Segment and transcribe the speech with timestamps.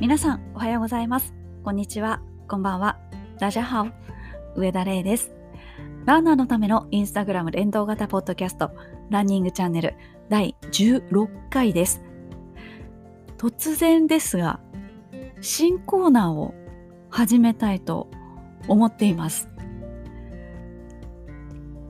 [0.00, 1.34] 皆さんおはようございます。
[1.62, 2.22] こんにちは。
[2.48, 2.98] こんばんは。
[3.38, 4.58] ラジャハオ。
[4.58, 5.30] 上田玲です。
[6.06, 8.70] ランナーのためのインスタグラム連動型ポッドキャスト。
[9.10, 9.94] ランニングチャンネル。
[10.30, 12.02] 第16回です。
[13.36, 14.60] 突然ですが
[15.42, 16.54] 新コーナーを
[17.10, 18.08] 始めたいと
[18.68, 19.50] 思っています。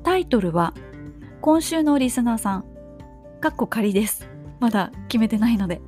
[0.03, 0.75] タイトルは
[1.41, 2.65] 今週のリスナーさん
[3.41, 4.29] かっこ仮です。
[4.59, 5.81] まだ決めてないので。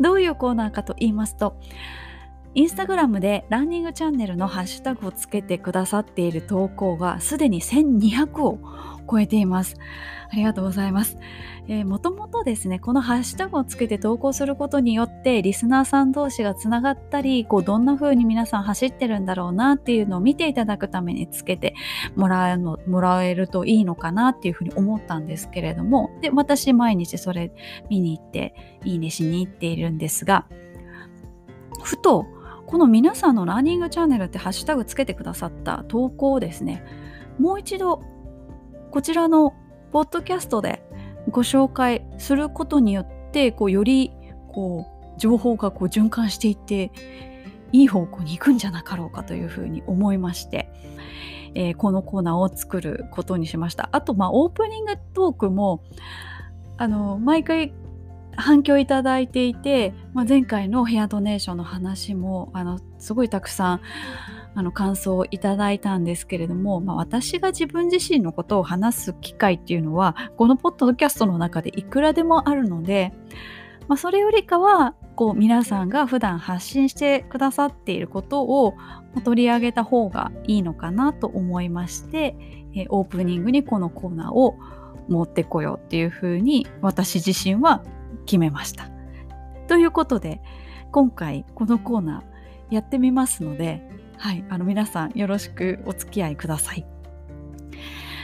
[0.00, 1.56] どういうコーナーかと言いますと
[2.54, 8.58] インスタグラムでランニングチャンネルのハッシュタグをつけてくださっている投稿がすでに1200を
[9.08, 9.76] 超えています。
[10.32, 11.18] ありがとうございます。
[11.68, 21.74] えー、もともとですね、このハッシュタグをつけて投稿することによって、リスナーさん同士がつながったり、こう、どんな風に皆さん走ってるんだろうなっていうのを見ていただくためにつけて
[22.16, 27.52] もらえのもらえるといいのかなっていうふうに思ったんですけれども、で、私毎日それ
[27.88, 30.46] 見に行って、いいねしに行っているんですが、
[31.82, 32.26] ふと、
[32.66, 36.84] この皆さんのランニングチャンネルってハッシュタグつけてくださった投稿をですね、
[37.38, 38.02] もう一度
[38.90, 39.54] こちらの
[39.92, 40.82] ポッドキャストで
[41.30, 44.12] ご紹介することによってこうより
[44.48, 46.90] こう情報がこう循環していって
[47.72, 50.70] いい方向に行くんじゃなかろうかというふうに思いまして、
[51.54, 53.88] えー、このコーナーを作ることにしました。
[53.92, 55.84] あと、まあ、オープニングトークも
[56.76, 57.72] あの毎回
[58.36, 63.80] 反響いただいていて、まあ、前回のヘアドネーションの話もあのすごいたくさん
[64.54, 73.12] あの感想をいただいたんですけれども、まあ、私が自分自身のことを話す機会っていうのはこのポッドキャストの中でいくらでもあるので、
[73.86, 78.74] まあ、それよりかはこう皆さんが普段発信してくださっていることを
[79.24, 82.34] 取り上げた方がいいのかなと思いまして、
[82.74, 84.56] えオープニングにこのコーナーを
[85.08, 87.84] 持ってこようっていうふうに私自身は
[88.24, 88.88] 決めました。
[89.68, 90.40] ということで
[90.90, 93.82] 今回このコーナーやってみますので、
[94.20, 96.84] はい、あの皆さんよろしくお付き合いください。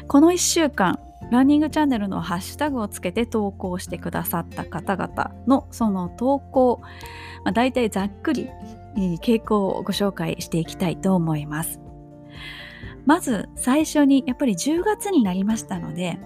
[0.06, 6.80] この1週間ランニングチャンネルのハッシュタグをつけて投稿してくださった方々のその投稿、
[7.44, 8.50] まあ、大体ざっくり
[9.22, 11.80] 傾向をご紹介していきたいと思います。
[13.06, 16.18] まず最初にやっぱり10月になりましたので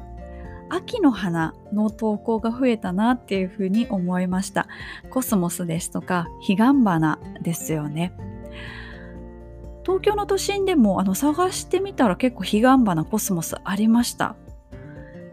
[0.68, 4.66] 秋の花の投稿が増えたなっていうふうに思いました
[5.10, 8.14] コスモスですとか彼岸花ですよね
[9.82, 14.36] 東京の都心でもあの探してみたら結構彼岸花コスモスありました。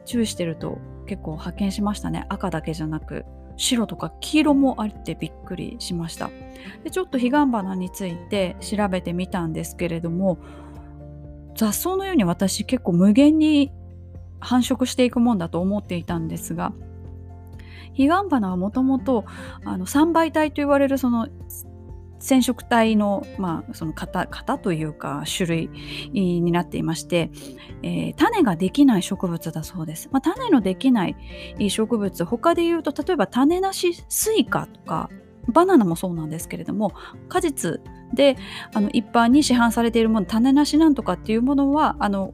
[0.06, 2.26] 注意してると結構発見しましたね。
[2.30, 3.26] 赤だけじゃなく
[3.58, 6.30] 白とか黄色もあってびっくりしました。
[6.84, 10.38] でちょっと彼岸花について調べてみたんですけれども
[11.56, 13.72] 雑草のように私結構無限に
[14.40, 16.74] 繁殖していくもんだと思っていたんですが
[17.98, 19.26] 彼岸花はもともと
[19.66, 21.28] 3倍体と言われるその
[22.20, 25.70] 染色体の,、まあその型型というか種類
[26.12, 27.30] になっていまして、
[27.84, 30.10] えー、種ができない植物だそうです。
[30.12, 31.16] まあ、種のできない
[31.70, 35.10] 植物他で言うと例えば種なしスイカとか
[35.48, 36.94] バナナもそうなんですけれども
[37.30, 37.82] 果実
[38.14, 38.38] で
[38.74, 42.34] あの一般に市販されているもの種なしなんとかっていうものはあの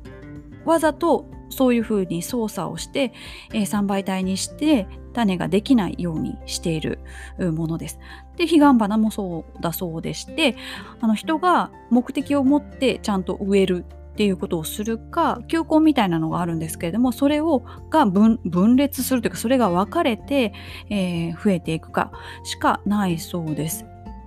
[0.65, 3.13] わざとそういうふうに操作をして、
[3.53, 6.99] えー、3倍体にして種ができないようにしている
[7.37, 7.99] ものです。
[8.37, 10.55] で彼岸花もそうだそうでして
[10.99, 18.39] あの人が目的を持ってちゃんと植えるっていうことをするか球根みたいなのがあるんですけれどもそれをが分
[18.75, 20.53] 裂するというかそれが分かれて、
[20.89, 22.11] えー、増えていくか
[22.43, 23.85] しかないそうです。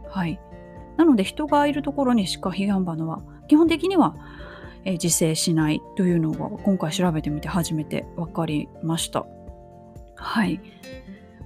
[0.09, 0.41] はい、
[0.97, 4.17] なので人がいるところにしか彼岸花は基本的には
[4.87, 9.27] え自生しないというのが今回調べてみて初めて分かりました。
[10.15, 10.61] はい。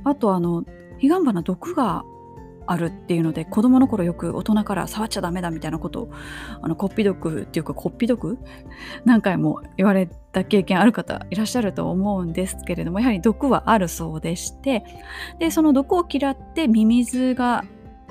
[0.05, 0.65] あとあの
[1.01, 2.05] 彼岸花毒が
[2.71, 6.11] あるっていうので子供の頃よく大人から触っちゃダメだみたいなことを
[6.63, 8.39] あのこっぴどくっていうかこっぴどく？
[9.05, 14.85] 何回も言われた経験ある方いらっしゃると思うんですけれどもやはり毒はあるそうでして
[15.41, 17.65] でその毒を嫌ってミミズが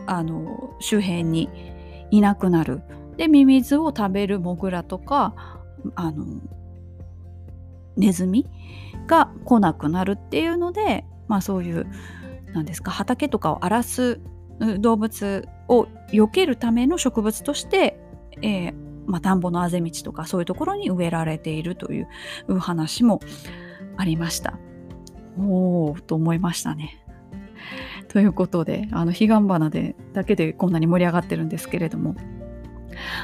[0.08, 1.50] あの周辺に
[2.12, 2.82] いなくなる。
[3.16, 5.34] でミミズを食べるモグラとか
[5.96, 6.26] あの
[7.96, 8.46] ネズミ
[9.08, 11.86] が来なくなるっていうので、まあ、そういう
[12.54, 14.20] なんですか畑とかを荒らす
[14.80, 18.00] 動物を避けるための植物として、
[18.42, 18.74] えー
[19.06, 23.20] まあ、田んぼのあぜ道とかそういうところに植えられているという話も
[23.98, 24.60] ありました。
[25.38, 27.04] おーと思いましたね。
[28.08, 32.16] ということで彼岸花でだけでこんなに盛り上がってるんですけれども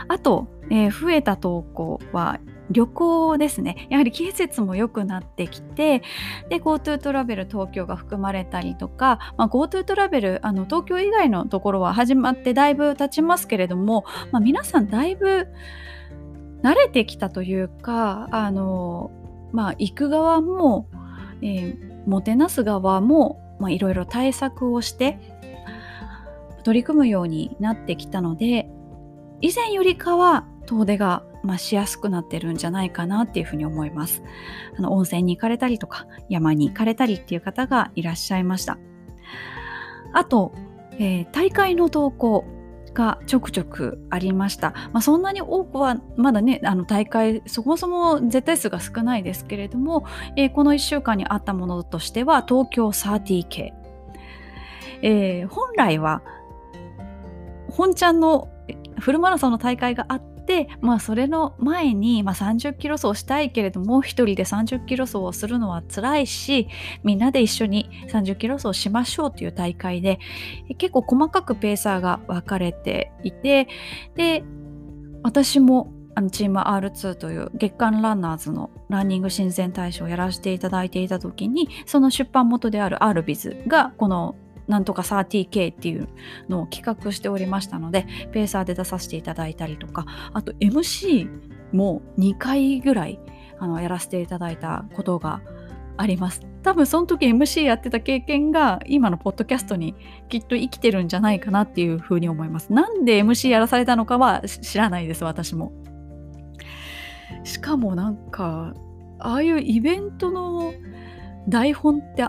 [0.08, 2.40] あと、えー、増えた投稿は
[2.72, 3.88] 旅行ですね。
[3.90, 6.02] やはり季節も良くなってきて
[6.50, 15.48] で GoTo トラベル東京が含まれたりとか、まあ、GoTo トラベルあの東京以外のところは始まってだいぶ経ちますけれども、まあ、皆さんだいぶ
[16.64, 19.12] 慣れてきたというかあの、
[19.52, 20.88] まあ、行く側も、
[21.42, 23.40] えー、もてなす側も
[23.70, 25.20] いろいろ対策をして
[26.64, 28.68] 取り組むようになってきたので
[29.42, 34.24] 以前よりかは遠出がまあ、しやすくなってるんじゃないかなっていうふうに思います。
[34.77, 38.77] あの温泉に行かれたりとか山に行かれたりっていう方がいらっしゃいました。
[40.13, 40.53] あと、
[40.94, 42.45] えー、大会の投稿
[42.94, 44.71] がちょくちょくありました。
[44.92, 50.06] まあ、そんなに多くはまだねあの大会そもそも絶対数が少ないですけれども、
[50.36, 53.74] えー、この1週間にあったものとしては東京 30K、
[55.01, 56.24] えー、本来は
[57.69, 58.47] 本ちゃんの
[59.00, 66.68] フルマラソンの大会があってで、まあ、それの前に、まあ、30キロ走したいけれども一人で30キロ走をするのは辛いし
[67.03, 70.19] みんなで一緒に30キロ走しましょうという大会で
[70.77, 73.68] 結構細かくペーサーが分かれていて
[74.15, 74.44] で
[75.24, 84.36] 私もあのチーム R2 という月間ランナーズのランニング親善大使をやらせていただいていた時にその出版元であるアルビズがこの
[84.68, 86.08] なんとか 30K っていう
[86.50, 91.30] のを企画しておりましたので、ペーサーで出させていただいたりとか、あと MC
[91.74, 93.20] も2回ぐらい
[93.60, 95.42] あのやらせていただいたことが
[95.98, 96.42] あります。
[96.64, 99.96] 多分その時 MC やってた経験が今のポッドキャストに
[100.30, 102.74] きっと生きてるんじゃないかなっていうふうに思います。
[102.74, 105.72] なんで MC やらされたのかは知らないです、私も。
[107.44, 108.74] しかもなんか、
[109.20, 110.74] ああいうイベントの
[111.48, 112.26] 台本って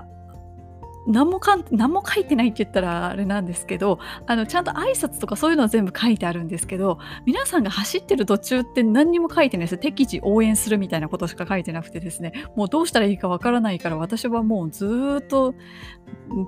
[1.06, 15.54] 何もかん何も書いてないって言ったらあれなんですけどあのちゃんと挨拶とかそういうのは全部書いてあるんですけど皆さんが走ってる途中って何にも書いてないです適時応援するみたいなことしか書いてなくてですねもうどうしたらいいかわからないから私はもうずっと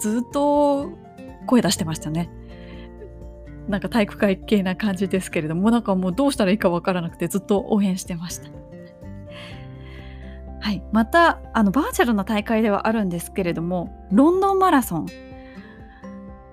[0.01, 0.93] ずっと
[1.47, 2.31] 声出してましたね。
[3.69, 8.58] なんか体育会系な感じですけれどもなんかもうどうしたらいいかわからなくてずっと応援してました。
[10.61, 15.07] はい、またあのバーチャルな大会ではあるんですけれどもロンドンマラソン。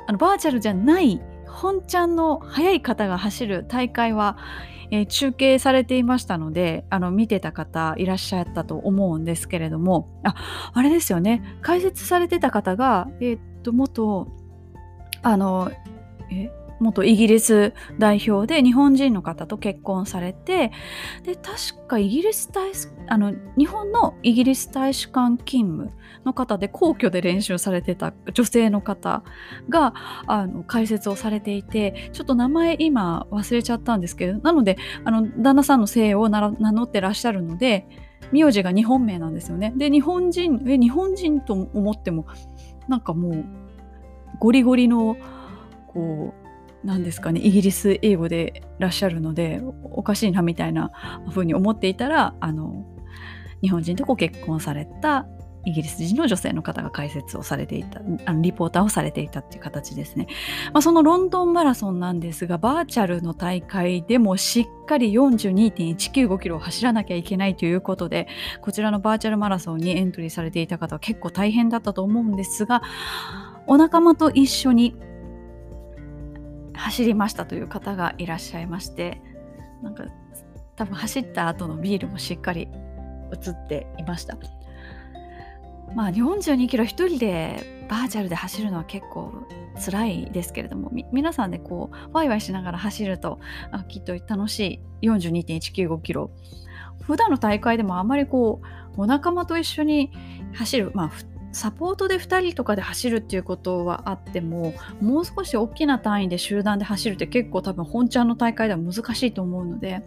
[0.07, 4.37] あのバーチャルじゃない本ちゃんの速い方が走る大会は、
[4.91, 10.07] えー、中継されていましたのであの見てた方いらっしゃったと思うんですけれども。
[10.23, 10.35] あ
[10.73, 11.57] あれですよね。
[11.61, 14.27] 解説されてた方が、えー、っと元
[15.23, 15.71] あの
[16.29, 20.71] え元イギリス代表で日本人の方と結婚されて
[21.23, 22.71] で確かイギリス大
[23.07, 25.91] あの日本のイギリス大使館勤務
[26.25, 29.23] の方で皇居で練習されてた女性の方
[29.69, 29.93] が
[30.27, 37.87] あの解説をされていてちょっと名前今忘れちゃったんですけどなのであの旦那さんの姓を名乗ってらっしゃるので
[38.31, 39.73] 名字が日本名なんですよね。
[39.75, 42.25] で日本人え日本人と思っても
[42.87, 43.45] なんかもう
[44.39, 45.17] ゴリゴリの
[45.87, 46.44] こう
[46.85, 50.91] 何ですかねイギリス英語でいらっしゃるのでおかしいなみたいな
[51.29, 52.85] 風に思っていたらあの
[53.61, 55.25] 日本人とご結婚された
[55.65, 60.27] イギリス人の女性の方が解説をされていたあのリポーターをされていたっていう形ですね、
[60.73, 68.27] まあ、そのロンドンマラソンなんですがバーチャルの大会でもしっかり42.195キロを走らなきゃいけないということで
[68.61, 72.83] こちらのバーチャルマラソンにエントリーされていた方は結構大変だったと思うんですが
[73.65, 74.95] お仲間と一緒に
[76.77, 79.21] 走りましたという方がいらっしゃいまして
[79.81, 80.05] なんか
[80.75, 82.67] 多分走った後のビールもしっかり
[83.31, 84.37] 映っていました。
[85.95, 89.31] まあ42キロ1人でバーチャルで走るのは結構
[89.83, 93.39] 辛いですけれども皆さんでこうワイワイしながら走ると
[93.71, 95.07] あきっと楽しい。
[95.07, 96.31] 42.195キロ。
[97.03, 98.61] 普段の大会でもあまりこ
[98.97, 100.11] うお仲間と一緒に
[100.53, 101.11] 走るまあ
[101.55, 110.03] サポートで2人とかで走るっていうことはあってももう少し大きな単位で集団で走るって結構多分本ちゃんの大会では難しいと思うので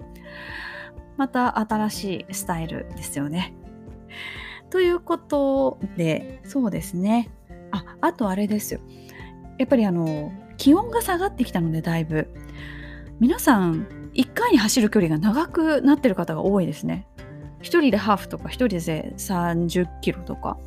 [1.16, 3.54] また新しいスタイルですよね。
[4.68, 7.30] ということでそうですね
[7.70, 8.80] ああとあれですよ
[9.56, 12.28] やっぱりあの気温が下がってきたのでだいぶ
[13.20, 17.06] 皆さん1回に走る距離が長くなってる方が多いですね。
[17.60, 18.78] 1人でハーフとか1人で
[19.16, 20.58] 30キロとか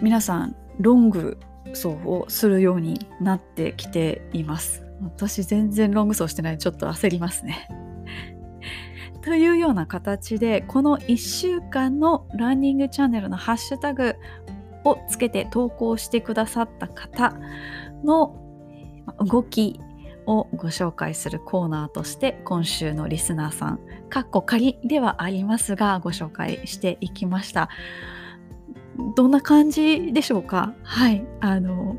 [0.00, 1.38] 皆さんロング
[1.70, 4.84] 走をするようになってきています。
[5.02, 7.68] 私全然ロング走してないちょっと焦りますね。
[9.22, 14.16] というような形でこの1週間のランニングチャンネルのハッシュタグ
[14.84, 17.34] をつけて投稿してくださった方
[18.04, 18.36] の
[19.18, 19.80] 動き
[20.26, 27.70] をご紹介するコーナーとして今週のリスナーさんかっこ仮ではありますがご紹介していきました
[29.16, 30.74] どんな感じでしょうか？
[30.82, 31.96] はいあの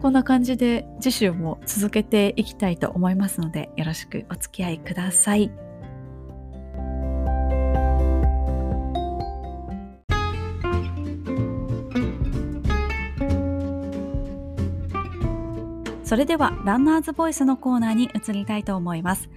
[0.00, 5.50] こんな感じで次週も続けていきたいと思いますのでよろしくお付き合いください。
[16.04, 19.30] それではランナーズボイスのコーナーに移りたいと思います。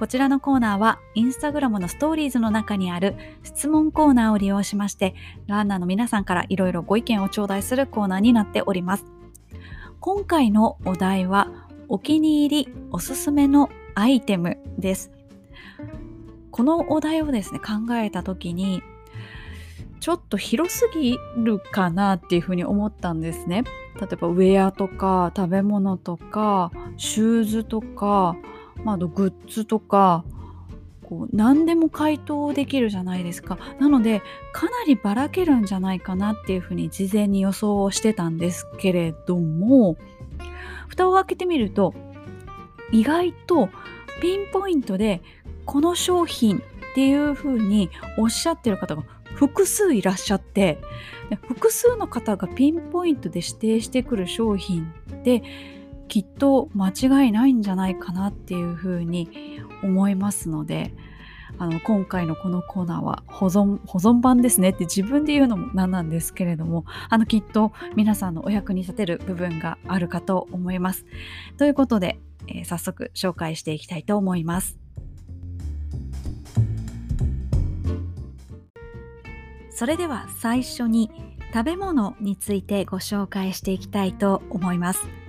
[0.00, 5.14] こちらのコーナーはインスタグラムのストーリーズの中にある質問コーナーを利用しまして
[5.46, 9.04] ランナーの皆さんからいろいろご意見を頂戴するコーナーになっております。
[10.00, 11.52] 今回のお題は
[11.90, 15.10] お気に入りおすすめのアイテムです。
[16.50, 18.82] このお題をですね考えた時に
[20.00, 23.64] ちょっと広すぎるかなっていうふうに思ったんですね。
[24.00, 28.34] 例えばウェアとか食べ物とかシューズとか、
[28.84, 30.24] まあ、グッズとか
[31.10, 33.58] こう何でも回答できるじゃないですか。
[33.80, 34.22] なので
[34.52, 39.96] かなりばらけるんじゃないかなっていうふうに事前に予想をしてたんですけれども
[40.88, 41.94] 蓋を開けてみると
[42.92, 43.68] 意外と
[44.22, 45.20] ピンポイントで
[45.64, 46.60] この商品っ
[46.94, 49.02] ていうふうにおっしゃってる方が
[49.34, 50.78] 複数いらっしゃって
[51.48, 55.42] 複数の方がピンポイントで指定してくる商品って
[56.10, 60.92] きっと間違いないんじゃないかなっていうふうに思いますので
[61.56, 71.06] あの今回のこのコーナーは保存保存版ですねって自分で言うのもなんなんですけれどもあのきっと皆さんのお役に立てる部分があるかと思います。
[71.58, 74.78] ということで、えー、早速紹介していきたいと思います。
[79.70, 81.10] それでは最初に
[81.54, 85.19] 食べ物についてご紹介していきたいと思います。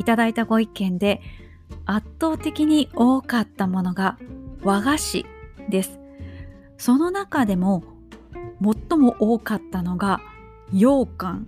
[0.00, 1.20] いただいたご意見で
[1.84, 4.18] 圧倒的に多かったものが
[4.62, 5.26] 和菓子
[5.68, 6.00] です。
[6.78, 7.84] その中でも
[8.62, 10.22] 最も多かったのが
[10.72, 11.46] 羊羹。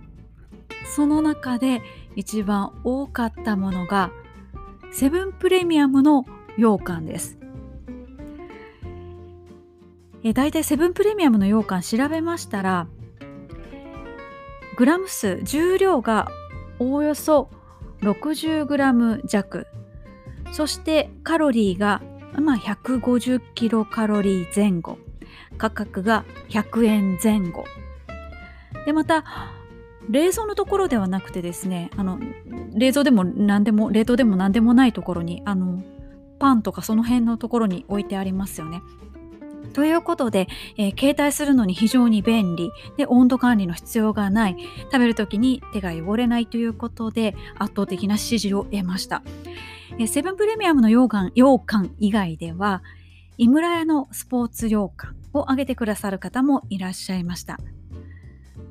[0.84, 1.80] その中で
[2.14, 4.10] 一番多かったものが
[4.90, 7.38] セブンプレミアムの羊羹です。
[10.22, 12.86] え大体セブンプレミアムの羊羹調べましたら
[14.76, 16.28] グラム数重量が
[16.78, 17.48] おおよそ
[18.02, 19.66] 60g 弱。
[20.52, 22.02] そしてカロリーが、
[22.38, 24.98] まあ、150キロカロリー前後。
[25.58, 27.64] 価格が100円前後。
[28.84, 29.24] でまた
[30.10, 32.18] 冷蔵のところではなくてですねあの
[32.74, 35.82] 冷蔵でも何でも冷凍でも何でもないところにあの
[36.40, 38.82] パンとかその辺のところに置いてありますよね。
[39.72, 42.70] ということで、えー、携帯するのに非常に便利。
[42.96, 44.56] で温度管理の必要がない。
[44.84, 49.22] 食べる時に手が汚れないということで圧倒的な支持を得ました、
[49.98, 52.82] えー、セブンプレミアムの羊羹羊羹以外では
[53.38, 57.58] 井村屋のスポーツ羊羹を挙げてくださる方もいらっしゃいました。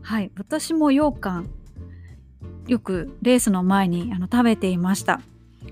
[0.02, 0.32] はい。
[0.38, 1.50] 私も羊羹
[2.68, 5.22] よくレースの前にあの食べていました。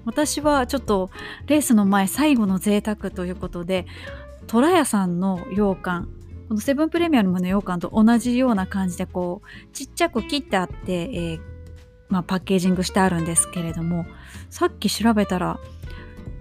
[0.06, 1.10] 私はちょっと
[1.48, 3.86] レースの前最後の贅沢ということで
[4.52, 6.10] 虎屋さんの羊羹
[6.48, 11.40] このセブンプレミアムの羊羹と同じような感じでこうちっちゃく切ってあって、えー、
[12.10, 14.08] まあ、パッケージングしてあるんですけれども
[14.50, 15.60] さっき調べたら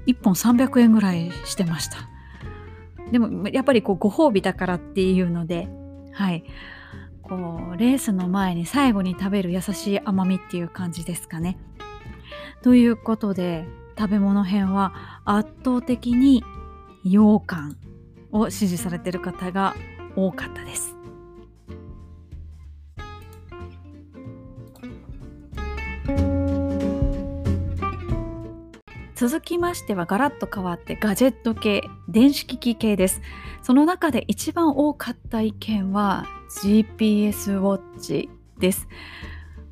[0.07, 2.09] 1本300円ぐらいしてました。
[3.12, 5.69] でもやっぱりこうご褒美だからっていうので
[6.12, 6.45] はい。
[7.23, 7.37] こ
[7.75, 11.59] うレースの前に最後に食べる優しい甘みっていう感じですかね。
[12.62, 13.67] ということで
[13.99, 16.43] 食べ物編は圧倒的に
[17.05, 17.77] 羊羹
[18.32, 19.75] を支持されている方が
[20.16, 20.99] 多かったです。
[29.18, 33.20] 続きましてはガラッと変わってガジェット系電子機器系です
[33.64, 36.25] その中で一番多かった意見は
[36.62, 38.30] GPS ウォッチ
[38.61, 38.87] です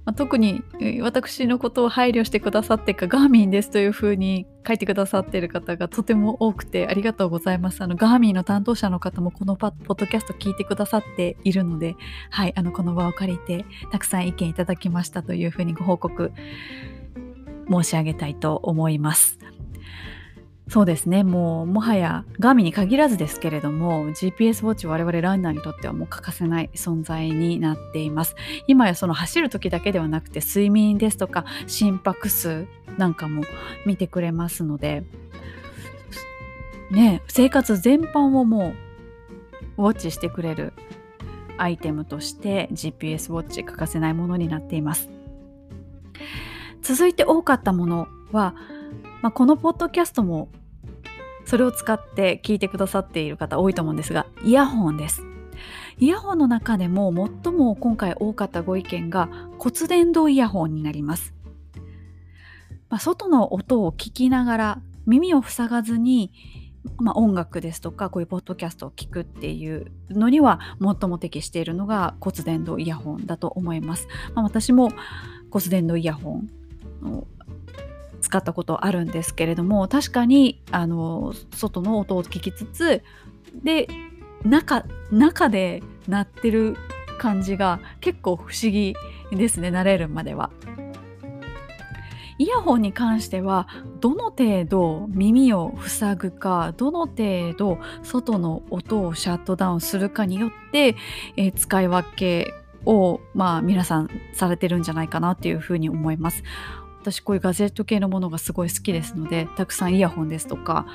[0.06, 0.62] まあ、特に
[1.02, 7.82] 私のことを配慮してくださってかガーミンですというふうに書いてくださっている方がとても多くてありがとうございます。
[7.82, 11.96] あのガーミンの担当者の方もこのポッドキャスト聞いてくださっているので、
[12.30, 16.32] はい、あのこの場を借りてたくさん意見いただきましたというふうにご報告
[17.68, 19.45] 申し上げたいと思います。
[20.68, 21.22] そうですね。
[21.22, 28.34] もうもはやガーミに限らずですけれども GPS ウォッチ我々ランナーにとってはもう欠かせない存在になっています。
[28.66, 32.66] 今やその走る時だけではなくて睡眠ですとか心拍数
[32.98, 33.44] なんかも
[33.84, 35.04] 見てくれますので
[36.90, 38.74] ね生活全般をも
[39.78, 40.72] うウォッチしてくれる
[41.58, 45.08] アイテムとして GPS ウォッチ欠かせないものになっています。
[46.82, 48.54] 続いて多かったものは
[49.26, 50.50] まあ、このポッドキャストも
[51.46, 55.24] それを使って聞いてくださっている方多いと思うんですがイヤホンです
[55.98, 59.28] イヤホンの中でも最も今回多かったご意見が
[59.58, 61.34] 骨伝導イヤホンになります、
[62.88, 66.30] まあ、外の音を聞きながら耳を塞がずに
[66.98, 74.06] まあ、音楽ですとかこういうポッドキャストを聞くっていうのには最も適しているのが骨伝導イヤホンだと思います。
[74.36, 74.92] まあ、私も
[75.50, 76.42] 骨伝導イヤホ
[77.02, 77.26] ンを
[78.26, 83.02] 使ったことあるんですけれども確かにあの外の音を聞きつつ
[83.62, 83.86] で
[84.44, 86.76] 中中で鳴ってる
[87.18, 88.96] 感じが結構不思議
[89.30, 90.50] ですね慣れるまでは。
[92.38, 93.66] イヤホンに関しては
[94.00, 100.96] どの程度耳を塞ぐかどの程度外の音をシャットダウンするかによって、
[101.38, 102.52] え、使い分け
[102.84, 106.44] を、まあ、皆さんされてるんじゃないかなっていうふうに思います。
[107.06, 110.86] 私こういうガジェット系のものがすごい好きですのでたくさんイヤホンですとか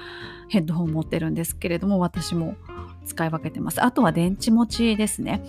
[0.50, 2.56] ヘッドホン持ってるんですけれども私も
[3.06, 3.82] 使い分けてます。
[3.82, 5.42] あとは電池持ちですね。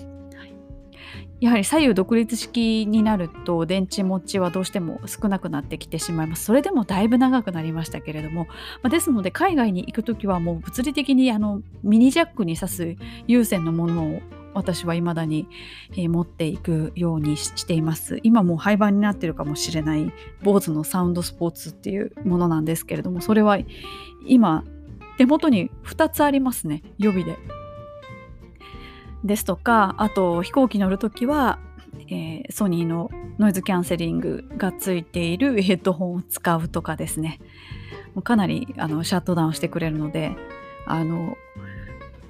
[1.40, 8.46] やはり左右独立式になると電池持ちはどうしても少なくなってきてしまいますそれでもだいぶ長くなりましたけれども、
[8.80, 14.20] ま、ですので海外に行く時はもう物理的にあのミニジャックに挿す有線のものを
[14.54, 15.48] 私は未だに、
[15.92, 18.18] えー、持っていくようにしています。
[18.22, 23.58] 今もう廃盤になってるかもしれない BOSE のサウンドスポーツっていうものなんですけれどもそれは
[24.26, 24.64] 今
[25.18, 27.36] 手元に2つありますね予備で。
[29.24, 31.60] ですとかあと飛行機乗る時は、
[32.08, 37.40] えー、ソニーのノイズキャンセリングがついているヘッドホンを使うとかですね。
[38.24, 40.36] かなりあのシャットダウンしてくれるので
[40.86, 41.36] あの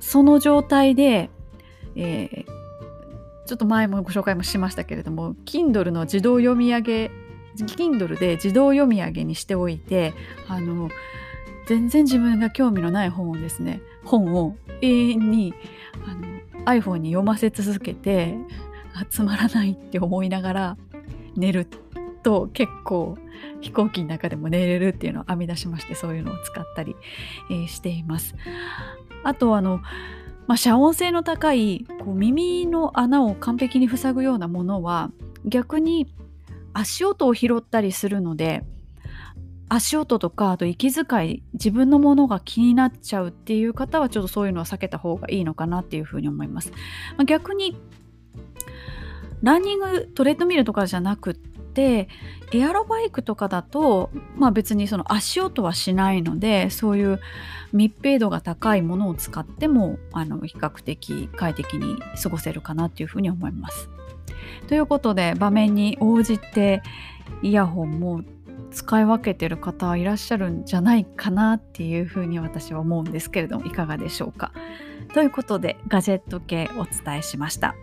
[0.03, 1.31] その状態で、
[1.97, 7.11] えー、ちょっと前もご紹介もしましたけれども Kindle の自動読み上げ
[7.57, 10.15] Kindle で自動読み上げにしておいて
[10.49, 10.91] あの
[11.67, 15.55] 全然自分が興味のない本をですね本を永遠に
[16.07, 16.33] あの
[16.65, 18.37] iPhone に読ませ続けて
[19.11, 20.77] つまらないって思いながら
[21.37, 21.67] 寝る
[22.23, 23.19] と結構
[23.61, 26.97] 飛行機の中でも寝れるっていうのを編み出しましてそういうのを使ったり、
[27.51, 28.35] えー、しています。
[29.25, 29.81] あとあの、
[30.47, 35.11] まあ、遮音性の高いこう耳の穴を完璧に塞ぐようなものは
[35.45, 36.13] 逆に
[36.73, 38.65] 足音を拾ったりするので
[39.69, 46.73] 足音とかあと息遣い自分のものが気になっちゃうっていう方はちょっとそういうのは避けた方がいいのかなっていうふうに思います。
[47.17, 47.79] まあ、逆に
[49.43, 57.21] ランニングトレッドミルとかじゃなくてエアロバイクとかだと、まあ、別にその足音はしないのでそういう
[57.73, 63.89] 密閉度が高いものを使ってもあの比較的快適に過ごせるかなっていうふうに思います。
[64.69, 66.83] ということで場面に応じて
[67.43, 68.23] イヤホンも
[68.71, 74.53] 使い分けてる方いらっしゃるんじゃないかなっていうふうに私は思うんですけれどもいかがでしょうか。
[75.15, 77.75] ということでガジェット系お伝えしました。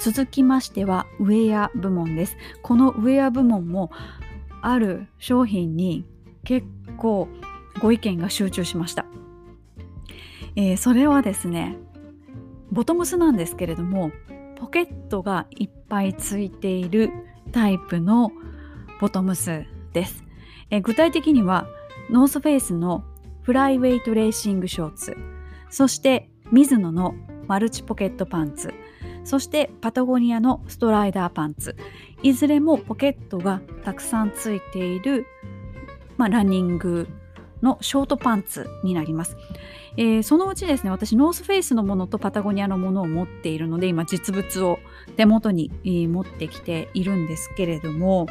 [0.00, 2.36] 続きましてはウェア部門です。
[2.62, 3.90] このウェア部門も
[4.62, 6.04] ある商品に
[6.44, 7.28] 結構
[7.80, 9.06] ご意見が集中しました。
[10.56, 11.76] えー、それはですね
[12.70, 14.10] ボトムスなんですけれども
[14.56, 17.10] ポケットがいっぱいついている
[17.52, 18.30] タイプの
[19.00, 20.24] ボトムスです。
[20.70, 21.66] え具体的には
[22.10, 23.04] ノースフェイスの
[23.42, 25.16] フライウェイトレーシングショーツ
[25.70, 27.14] そしてミズノの
[27.46, 28.74] マルチポケットパンツ
[29.28, 31.76] そしてパタゴニアのストライダーパンツ
[32.22, 35.26] いずれもポケットがたくさんついている、
[36.16, 37.08] まあ、ランニング
[37.60, 39.36] のショートパンツになります。
[39.98, 44.78] えー、そのうちですね私ノースフェイスのものとパタゴニアのものを持っているので今実物を
[45.16, 48.28] 手元に、えー、持ってきているんですけれども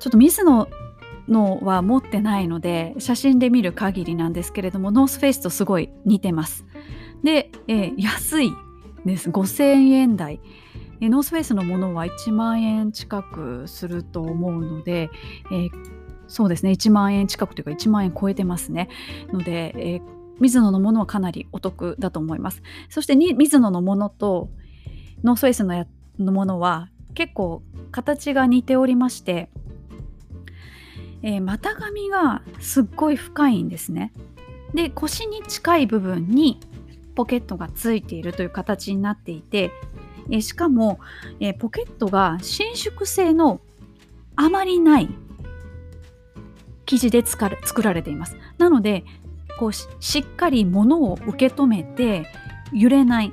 [0.00, 0.68] ちょっとミズノ
[1.28, 6.66] のは持ってないので写真で見る限りなんですけれどもノースフェイスとすごい似てます。
[7.22, 8.52] で、えー、安い
[9.04, 9.30] です。
[9.30, 10.40] 5000円台。
[11.00, 15.10] ノースフェイスのものは1万円近くすると思うので、
[15.50, 15.70] えー、
[16.28, 16.70] そうですね。
[16.70, 18.88] 1万円近くというか1万円超えてますね。
[19.32, 20.02] ので、えー、
[20.40, 22.62] ミズノのものはかなりお得だと思います。
[22.88, 24.50] そしてミズノのものと
[25.24, 25.86] ノースフェイスのや
[26.18, 29.50] のものは結構形が似ておりまして、
[31.22, 34.12] えー、股上がすっごい深いんですね。
[34.74, 36.60] で腰に近い部分に
[37.14, 39.70] ポケットがついているという形になっていて、
[40.30, 41.00] え、しかも、
[41.40, 43.60] え、ポケットが伸縮性の
[44.36, 45.08] あまりない
[46.86, 48.36] 生地で作られています。
[48.58, 49.04] なので
[49.58, 49.86] こうし
[50.18, 52.26] っかり物を受け止めて
[52.72, 53.32] 揺れない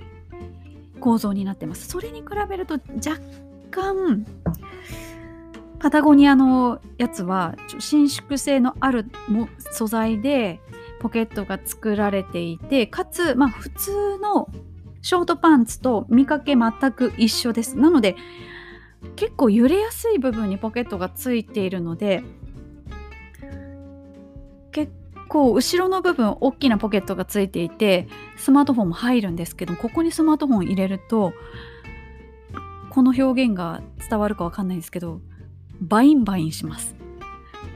[1.00, 1.88] 構造になってます。
[1.88, 3.20] それに比べると若
[3.72, 4.26] 感
[5.80, 9.06] パタゴニアのやつは伸縮性のある
[9.72, 10.60] 素材で
[11.00, 14.50] ポケットが作られていてかつ、まあ、普通の
[15.02, 17.78] ショートパンツと見かけ全く一緒です。
[17.78, 18.16] なので
[19.16, 22.22] 結構揺れやすい部分にポケットがついているので
[24.72, 24.92] 結
[25.30, 28.08] 構後ろの部分大きなポケットがついていて
[28.38, 31.34] スマートフォンも入るんですけどここにスマートフォン入れると
[32.90, 35.22] この表現が伝わるかわかんないんですけど
[35.80, 36.99] バインバインします。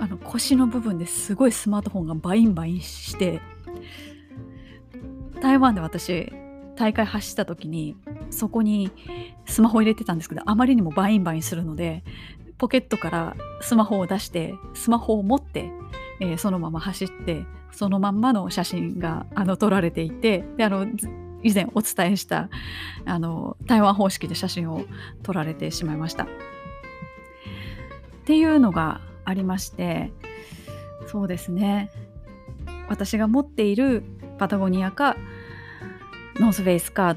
[0.04, 3.40] あの腰の部分ですごいスマートフォンがバインバインして
[5.42, 6.30] 台湾で私
[6.76, 7.96] 大会走った時に
[8.30, 8.92] そこに
[9.46, 12.04] スマホ入れてたんですけどあまりにもバインバインするので
[12.58, 15.72] ポケットからスマホを出してスマホを持って、
[16.20, 20.86] えー、そのまま走ってそのまんまの写真があの撮られていてであの
[21.44, 22.50] 以前お伝えした
[23.06, 24.84] あの台湾方式で写真を
[25.24, 26.24] 撮られてしまいました。
[26.24, 26.28] っ
[28.26, 30.12] ていうのがありまして
[31.08, 31.92] そうですね
[32.90, 34.04] 私が持っている
[34.38, 35.16] パタゴニアか
[36.36, 37.16] ノースフェイスか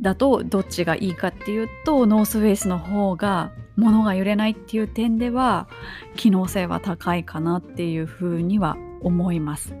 [0.00, 5.68] だとどっちがいいかっていうとノースフェイスの方が物が揺れないっていう点では
[6.16, 9.74] 機能性は高いかなっていうふうには思います。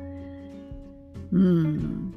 [1.32, 2.14] うん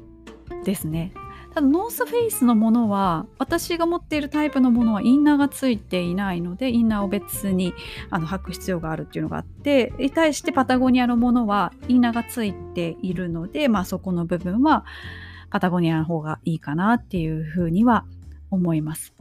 [0.64, 1.12] ですね。
[1.60, 7.74] ノースフェイスのものは私が持っているタイプのものはインナーがついていないのでインナーを別に
[8.10, 14.84] あの履く必要があるっていうのがあってに対してパタゴニアのものはインナーがついているので、まあ、そこの部分は
[15.50, 18.04] パタゴニアの方がいいかなっていうふうには
[18.50, 19.14] 思います。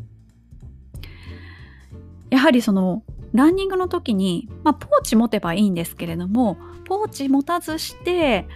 [2.30, 8.48] やはりそのランニングの時に、まあ、ポーチ持てばいいんですけれどもポーチ持たずして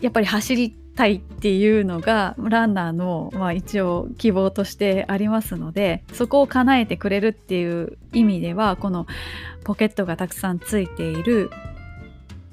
[0.00, 9.06] やっぱり走りたいっていうのがランナーの、まあ、一応希望としてありますのでそこを叶えてくれるっていう意味ではこの
[9.64, 11.50] ポケットがたくさんついている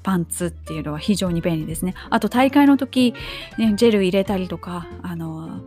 [0.02, 1.94] パンツっていうのは非常に便利ですね。
[2.10, 3.14] あと大会の時、
[3.56, 5.60] ね、ジェル入れたりとかあの、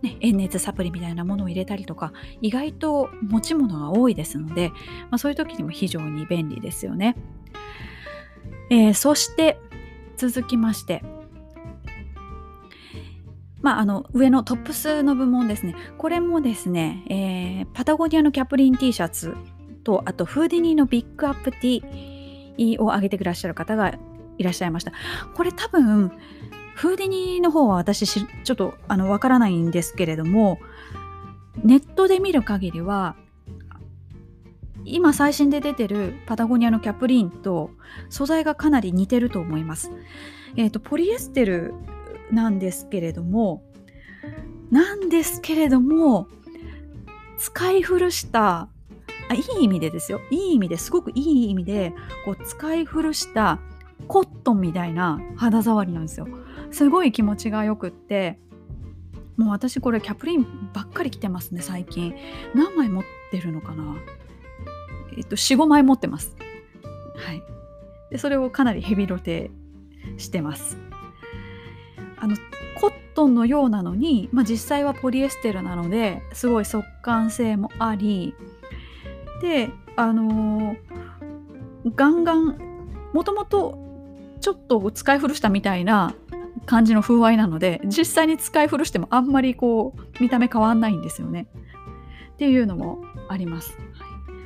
[0.00, 4.70] ね、塩熱サプリみたいなものを入れたりとか意外と持ち物が多いですので、
[5.10, 7.16] まあ、そういう時にも非常に便利ですよね。
[8.70, 9.58] えー、そして
[10.16, 11.04] 続きまして
[13.62, 15.74] まあ、あの上のトップスの部門ですね。
[15.96, 19.34] これもですね、えー、パタゴニアのキャプリン T シャツ
[19.84, 21.82] と、あとフーディニーのビッグアップ T
[22.78, 23.94] を上げてくらっしゃる方が
[24.38, 24.92] いらっしゃいました。
[25.34, 26.12] これ多分、
[26.74, 30.58] フーディニーの方は私ちょっとあのわからないんですけれども、
[31.62, 33.14] ネットで見る限りは、
[34.84, 37.70] 今最新で出てるパタゴニアのキャプリンと
[38.10, 39.92] 素材がかなり似てると思います。
[40.56, 41.74] えっ、ー、と、ポリエステル
[42.32, 43.62] なんですけれども
[44.70, 46.28] なんですけれども
[47.38, 48.68] 使い古した
[49.28, 50.20] あいい意味でですよ。
[50.30, 51.92] いい意味ですごくいい意味で
[52.24, 53.60] こう使い古した
[54.08, 56.26] コットンみたいな肌触りなんですよ。
[56.70, 58.38] すごい気持ちがよくって
[59.36, 62.14] もう私これキャプリンばっかり着てますね最近。
[62.54, 63.96] 何枚持ってるのかな？
[65.16, 66.36] えっと45枚持ってます。
[67.16, 67.42] はい。
[68.10, 69.50] でそれをかなりヘビロテ
[70.18, 70.76] してます。
[72.22, 72.36] あの
[72.76, 78.36] コットンのようなのに、まあ、実際はポリエステルなのですごい速乾性もあり
[79.40, 82.58] であのー、ガンガン
[83.12, 83.76] もともと
[84.40, 86.14] ちょっと使い古したみたいな
[86.64, 91.48] 感じの風合いなので実際に使い古してもあんまりこう見た目変わんないんですよね
[92.34, 93.76] っていうのもあります。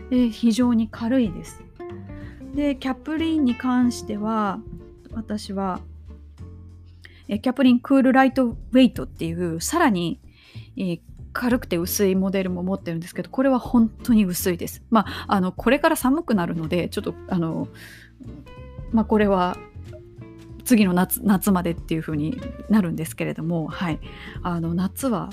[0.08, 1.62] で非常に軽いです。
[2.54, 4.60] でキャプリンに関しては
[5.12, 5.80] 私は
[7.28, 10.20] キャプリンクールライトウェイトっていうさらに、
[10.76, 11.00] えー、
[11.32, 14.82] 軽くて薄いモデルも持ってるんですけどこれは本当に薄いです。
[14.90, 17.68] まああのこれから寒くなるのでちょっとあの
[18.92, 19.56] まあこれは
[20.64, 24.00] 次の夏夏までっていう風になるんですけれども、はい、
[24.42, 25.30] あの夏は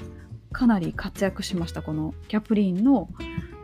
[0.51, 3.09] かなり活躍しましたこのキャプリンの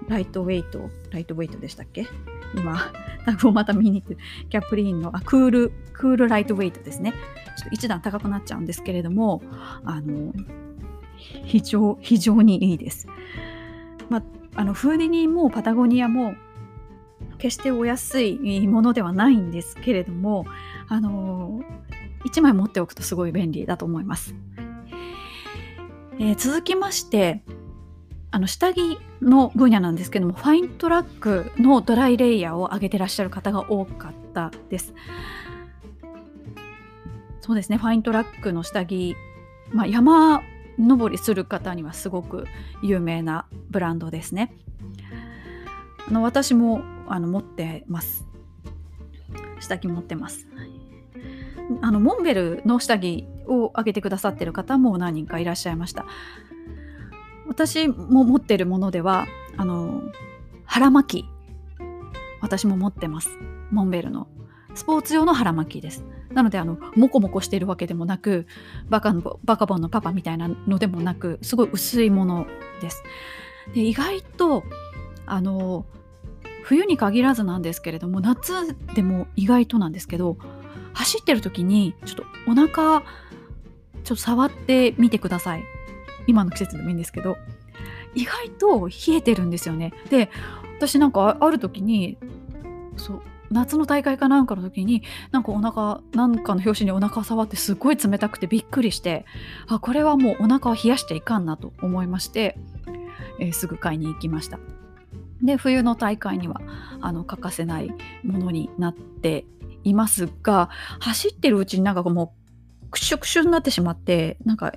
[0.09, 2.07] ライトウェイトライトウェイトでしたっけ？
[2.55, 2.91] 今
[3.25, 4.17] タグをまた見に行って
[4.49, 7.13] キャプリーンのあクールクールライトウェイトですね
[7.57, 9.41] ちょっと一段高くなっちゃうんですけれども
[9.83, 10.33] あの
[11.45, 13.07] 非常非常にいいです。
[14.09, 14.23] まあ、
[14.55, 16.33] あのフーディニーもパタゴニアも
[17.37, 20.45] 決してお安いものではないんですけれども
[20.87, 21.61] あの
[22.25, 24.33] 1枚持っておくとすごい便利だと思います。
[26.21, 27.43] えー、続きまして
[28.31, 34.93] あの下着の分野なんですけどもファイントラックのドライレイヤーを上げてらっしゃる方が多かったです。
[37.41, 39.15] そうですねファイントラックの下着、
[39.71, 40.43] まあ、山
[40.77, 42.45] 登りする方にはすごく
[42.83, 44.53] 有名なブランドですね。
[46.07, 48.25] あの私もあの持ってます
[49.59, 50.47] 下着持ってます
[51.81, 56.05] あのモンベルの下着をあげてくださってる方も何人かいらっしゃいました
[57.49, 60.01] 私も持ってるものではあの
[60.65, 61.29] 腹巻き
[62.41, 63.29] 私も持ってます。
[63.71, 64.27] モンベルの。
[64.75, 66.05] スポーツ用の腹巻きです。
[66.31, 68.45] なのであのモコモコしているわけでもなく
[68.87, 72.47] バカのバカボンのパパみたいなのでもなくすごい薄いもの
[72.81, 73.03] です。
[73.73, 74.63] で意外と
[75.25, 75.85] あの
[76.63, 78.53] 冬に限らずなんですけれども夏
[78.93, 80.37] でも意外となんですけど
[80.93, 83.01] 走ってる時にちょっとお腹
[84.03, 85.63] ちょっと触ってみてください。
[86.29, 87.37] 今の季節でもいいんですけど
[88.13, 89.93] 意外と冷えてるんですよね。
[90.09, 90.29] で
[90.77, 92.17] 私なんかある時に
[92.97, 99.25] そう夏の大会かなんかの時になんかお腹なんかの拍子にお腹触ってすごい冷たくてびっくりして
[99.67, 102.57] あこれはもうお腹を冷やしていかんなと思いまして、
[103.39, 104.59] えー、すぐ買いに行きました。
[105.41, 106.61] で冬の大会には
[107.01, 107.89] あの欠かせない
[108.23, 109.45] ものになって
[109.83, 112.35] いますが走ってるうちになんかも
[112.85, 114.73] うクシュクシュになってしまってなんか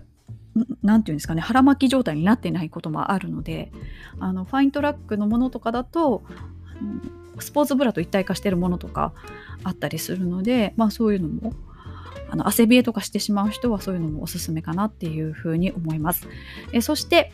[0.82, 3.72] なんていうんですかね腹巻き状態になってないこともあるので
[4.18, 6.22] あのファイントラックのものとかだと、
[7.38, 9.12] スポーツブラと一体化してるものとか
[9.64, 11.54] あったりするので、まあ、そういうのも
[12.30, 16.28] あの汗冷えとかしてしまう人はそういうのもおすすめかなっていうふうに思います。
[16.72, 17.32] えそして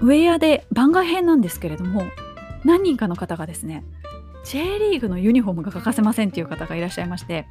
[0.00, 2.04] ウェアで番外編なんですけれども
[2.64, 3.84] 何人かの方がですね
[4.44, 7.46] J リーグのユニフォームが欠かせませんっていう方がいらっしゃいまして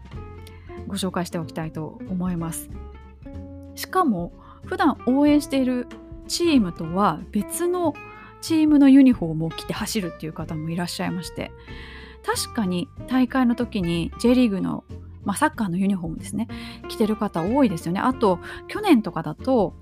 [0.87, 2.69] ご紹介しておきたいと思います
[3.75, 4.33] しかも
[4.65, 5.87] 普段応援している
[6.27, 7.93] チームとは別の
[8.41, 11.51] チームのユニフォームを着て走るっていう方もいらっしゃいまして
[12.25, 14.83] 確かに大会の時に J リーグの、
[15.23, 16.47] まあ、サッカーのユニフォームですね
[16.87, 17.99] 着てる方多いですよね。
[17.99, 19.75] あと去年とかだと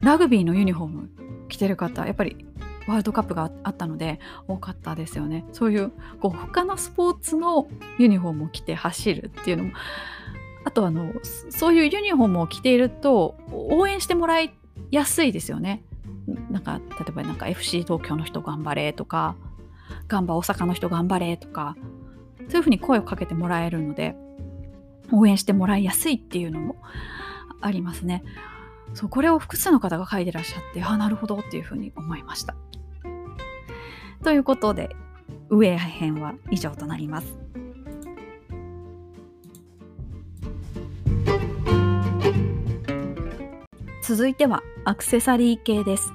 [0.00, 1.10] ラグビーのユニフォーム
[1.48, 2.46] 着てる方やっぱり
[2.86, 5.44] ワールドカップがあったので多かったですよね。
[5.52, 9.72] そういうこう他のスポーツのユニフォームを着て走るっていうのも
[10.66, 11.12] あとあの
[11.48, 14.52] そういうユニフォームを着ていると応援してもらい
[14.90, 15.84] やすいですよね
[16.50, 19.36] なんか例えばなんか FC 東京の人頑張れとか
[20.08, 21.76] ガンバ大阪の人頑張れとか
[22.48, 24.16] そういうふうに声をかけてもらえるので
[25.12, 26.74] 応援してもらいやすいっていうのも
[27.60, 28.24] ありますね。
[28.92, 32.56] そうこれを複数の方が書いてらっしゃってああなるほどっていうふうに思いました。
[34.24, 34.90] ということで
[35.48, 37.45] 上編は以上となります。
[44.06, 46.14] 続いてはアクセサリー系です。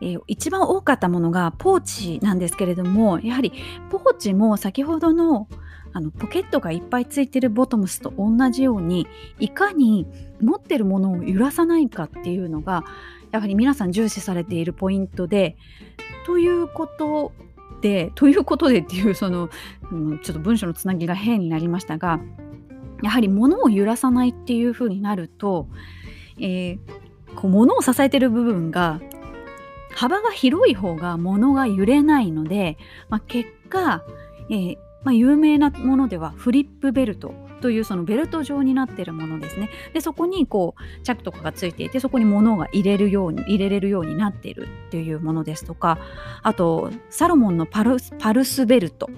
[0.00, 3.52] えー、一番多かったものがポーチなんですけれどもやはり
[3.90, 5.48] ポーチも先ほどの
[5.92, 9.08] あのポケットがいっぱいついてるボトムスと同じように
[9.40, 10.06] いかに
[10.40, 12.84] 持ってるものを揺らさないかっていうのが
[13.32, 15.56] やはり皆さん重視されているポイントで
[16.26, 17.32] ということ
[17.80, 19.50] でということでっていうその、
[19.90, 22.20] うん、ちょっと文章のつなぎが変になりましたが
[23.02, 25.68] やはり物を揺らさないっていうふうになると
[26.38, 26.78] えー、
[27.34, 29.00] こう物を支えてる部分が
[29.94, 32.76] 幅が広い方が物が揺れないので、
[33.08, 34.02] まあ、結果、
[34.50, 39.70] えー、まあ、有名なものではフリップベルトというそのベルト状になっているものですね。
[39.94, 45.98] でそこにこうチャックとかがついていてそこに物が入れるように入れれるようになっているっていうものですとか
[46.42, 49.08] あとサロモンのパルスパルスベルト、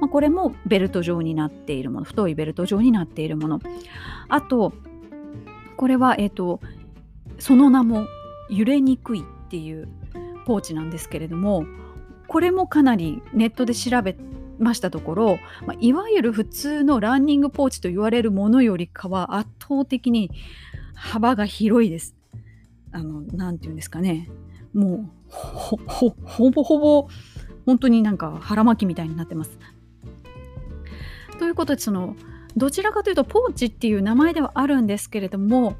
[0.00, 3.60] まあ、これもベルト状になっているもの太いベルト状になっているもの
[4.28, 4.72] あと
[5.76, 6.60] これは、えーと、
[7.38, 8.06] その名も
[8.48, 9.88] 揺れにくいっていう
[10.46, 11.64] ポーチなんですけれども
[12.28, 14.16] これもかなりネットで調べ
[14.58, 20.30] ましたところ、まあ、いわゆる普通のランニングポーチと言われるものよりかは圧倒的に
[20.94, 22.14] 幅が広いです。
[22.90, 24.30] あの、なんて言うんですかね。
[24.72, 27.08] もう、ほ、ほ、ほぼほぼ、
[27.66, 29.58] 本当になんか腹巻きみたいになってます。
[31.38, 32.16] ということで、その、
[32.56, 35.76] どちらかというとポーチっていう名前ではあるんですけれども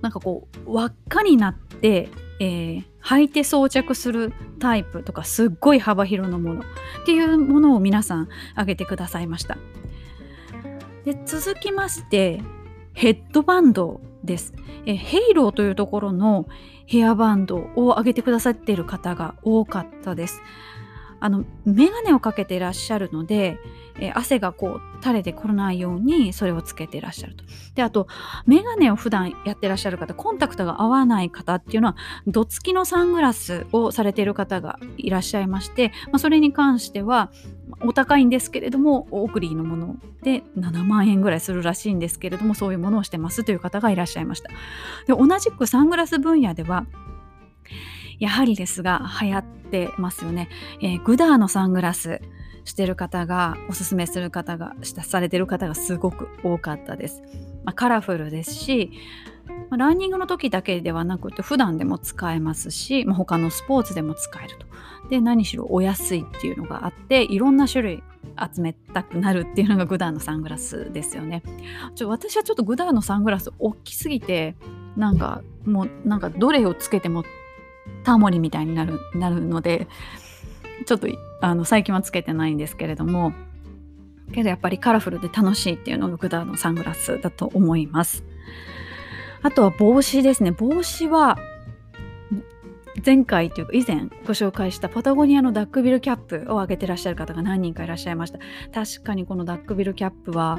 [0.00, 2.08] なんかこう輪っかになって、
[2.40, 6.64] えー、履いて装着するタイプとかすっごい幅広のものっ
[7.04, 9.58] ていうものを皆さん挙げてくださいました。
[11.04, 12.42] で続きまして
[12.92, 14.52] ヘッドバンドです、
[14.84, 16.46] えヘイローというところの
[16.86, 20.42] ヘアバンドを挙げてくださっている方が多かったです。
[21.20, 23.58] あの眼鏡をかけていらっしゃるので、
[23.98, 27.44] えー、汗がこう垂れてこないようにそれをつけていらっしゃると。
[27.74, 28.08] であと
[28.46, 37.30] 眼鏡を普段やってらっしゃる方コンタクトが合わない方っていうのはどつきのサングラスをされている方がいらっしゃいまして、まあ、それに関しては
[37.82, 44.50] お高いんですけれどもオークリーのもので7万円ぐらいするらしいんですけれどもそういうものをしてますという方がいらっしゃいました。
[45.06, 46.86] で同じくサングラス分野では
[48.20, 50.48] やはりですが流行ってますよね。
[50.80, 52.20] えー、グダーのサングラス
[52.64, 57.22] してる方がおすすめする方がされてる方がすごく多かったです。
[57.64, 58.92] まあ、カラフルですし、
[59.70, 64.66] まあ、ランニングの時だけではなくて普段でも使えますし、まあ、他のスポーツでも使えると。
[65.08, 68.02] で何しろお安いっていうのがあっていろんな種類
[68.54, 71.42] 集めたくなるっていうのがグダーのサングラスですよね。
[71.94, 74.54] ちょ私はちょっとグダーのサングラス大きすぎて
[74.96, 77.24] なんかもうなんかどれをつけても
[78.04, 79.88] タモリみたいになるなるので
[80.86, 81.08] ちょっと
[81.40, 83.32] あの最近はつけてないんですけれども
[84.32, 88.24] けどやっぱりカラフルで楽しいっていうのがグダのサングラスだと思います。
[89.42, 90.52] あとは帽子ですね。
[90.52, 91.38] 帽子は
[93.04, 98.38] 前回というか以前ご紹介したパタゴニアのダックビルキャップをあげてらっしゃる方が何人かいらっしゃいました
[98.74, 100.58] 確かにこのダックビルキャップは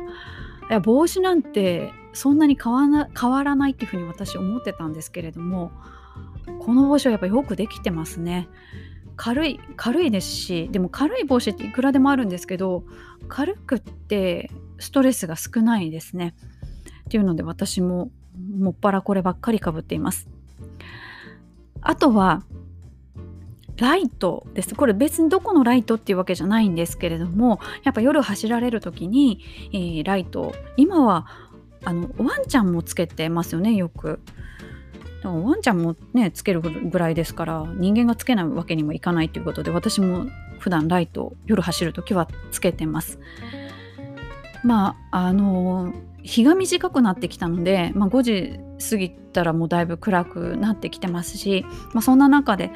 [0.70, 5.72] いや帽子なんてそんなに変わな変わらないっていうふうに私思ってたんですけれども
[6.60, 8.48] この帽子はやっぱよくできてますね
[9.16, 12.84] 軽い軽いですしでも軽い帽子っていくらでもあるんですけど
[13.28, 14.50] 軽くって
[14.80, 16.34] ストレスが少ないですね
[17.02, 18.10] っていうので私も
[18.58, 20.28] もっぱらこればっかりかぶっています
[21.82, 22.44] あとは
[23.82, 24.76] ライトです。
[24.76, 31.26] これ別にどこのライトっていうわけじゃないんですけれども、やっぱ夜走られる時に、えー、ライト、今は
[31.84, 34.20] あのワンちゃんもつけてますよね、よく。
[35.24, 40.26] ワンちゃんもね、つけるぐらいですから、人間がつけないわけにもいかないということで、私も
[40.60, 43.20] 普段ライト、夜走る時はつけてます。
[44.64, 52.72] まあ、あの日が短くなってきたので、まあ、5時過ぎたらもうだいぶ暗くなってきてますし、まあ、そんな中で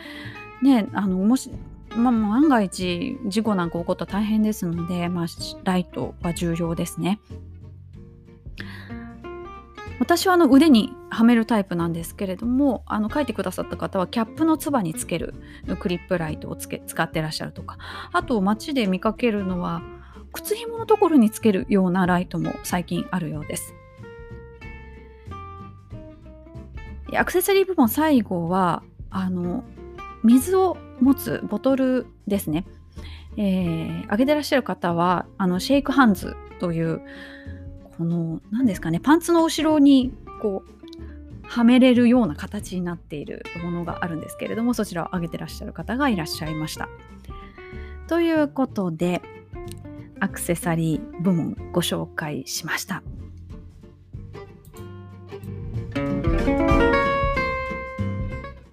[0.64, 1.52] ねあのもし、
[1.96, 5.28] まあ、万が一事故なんか起こったら大変ですので、まあ、
[5.64, 7.20] ライトは重要ですね。
[10.00, 15.34] 私はあの腕にはめるタイプなんですけれどもあの書いてくださった方はキャップのつばにつける
[15.80, 17.78] クリップライトをつけ使ってらっしゃるとか
[18.12, 19.82] あと街で見かけるのは
[20.34, 23.74] 靴紐のところにつけるようなライトも最近あるようです。
[27.18, 29.64] アクセサリー部門最後はあの
[30.24, 32.66] 水を持つボトルですね。
[33.38, 37.02] えー、上げてらっしゃる方はあのシェイクハンズという
[37.98, 40.76] この何ですかねパンツの後ろにこう
[41.48, 46.90] はめれるような形になっているものがあるんですけれどもそちらを上げてらっしゃる方がいらっしゃいました。
[48.08, 49.22] ということで
[50.20, 53.04] アクセサリー部門ご紹介しました。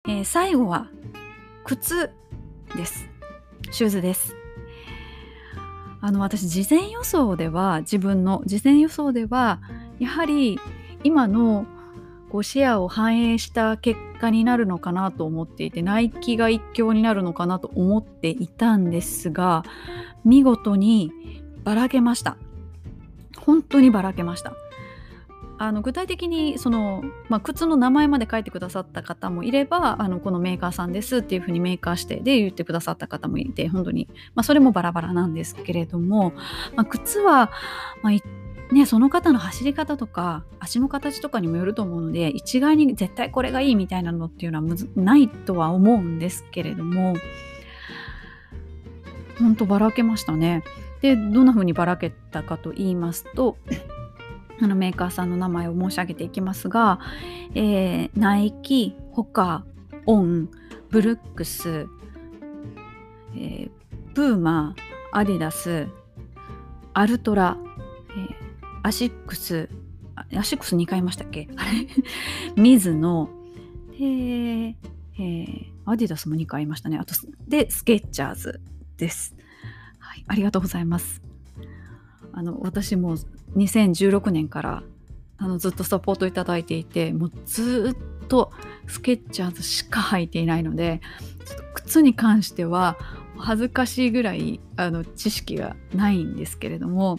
[0.09, 0.89] えー、最後は
[1.65, 2.11] 靴
[2.77, 3.09] です。
[3.71, 4.42] シューズです。
[6.03, 9.61] あの私事前予想では自分の事前予想では
[10.01, 10.59] やはり
[11.05, 11.65] 今の
[12.29, 19.65] こうシェアを反映した結果になるのかなと思っていてナイキが一強になるのかなと思っていたんですが
[20.25, 21.13] 見事に
[21.63, 22.37] ばらけました。
[23.37, 24.55] 本当にばらけました。
[25.63, 36.33] あの具体的にその、まあ、靴の名前まで書いてくださった方もいればあのこのメーカーさんですっていうふうにメーカー指定で言ってくださった方もいて本当に、まあ、それもバラバラなんですけれども、
[36.75, 37.53] まあ、靴は、
[38.03, 47.15] まあね、その方の走り方とか足の形とかにもよると思うので一概に絶対これがいいみたいなのっていうのはむずないとは思うんですけれども
[49.39, 50.65] 本当ばらけましたね。
[51.03, 53.57] でどんな風にばらけたかと言いますと
[54.63, 57.01] あのメーカーさんの名前を申し上げていきますが、
[57.55, 59.65] えー、ナイキ、ホカ、
[60.07, 60.49] オン、
[60.91, 61.89] ブルックス、
[63.35, 63.71] えー、
[64.15, 64.77] プーマ、
[65.13, 65.89] アディダス、
[66.95, 67.57] アルトラ、
[68.11, 68.27] えー、
[68.85, 69.69] アシックス、
[70.37, 71.49] アシックス2回言いましたっけ？
[71.57, 71.89] あれ？
[72.63, 73.31] ミズノ、
[73.95, 74.75] えー、
[75.19, 76.99] えー、アディダスも2回言いましたね。
[76.99, 77.15] あと、
[77.49, 78.61] で、スケッチャーズ
[78.97, 79.35] です。
[79.99, 81.21] はい、ありがとうございます。
[82.35, 83.17] あの私も
[83.57, 84.83] 2016年から
[85.39, 88.53] あのずっとサポートいただいていてもうずっと
[88.87, 91.01] スケッチャーズしか履いていないので
[91.75, 92.97] 靴に関しては
[93.37, 97.19] 恥ずかしいぐらいあの知識がないんですけれども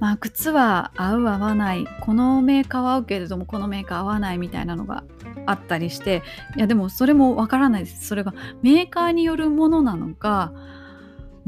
[0.00, 5.04] まあ靴は合う合わないこのメーカーは合うけれどもこのメーカー合わないみたいなのが
[5.46, 6.22] あったりして
[6.56, 8.06] いやでもそれもわからないです。
[8.06, 10.52] それがメーカーによるものなのか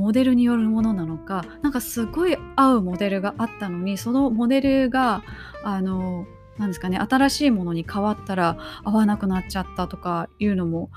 [0.00, 5.22] モデルによるものなのかなんかすごい合うモデルがあったのにそのモデルが
[5.62, 6.26] あの
[6.58, 10.90] なですかね新しいものに変わったら合わなくなっちゃったとかいうのも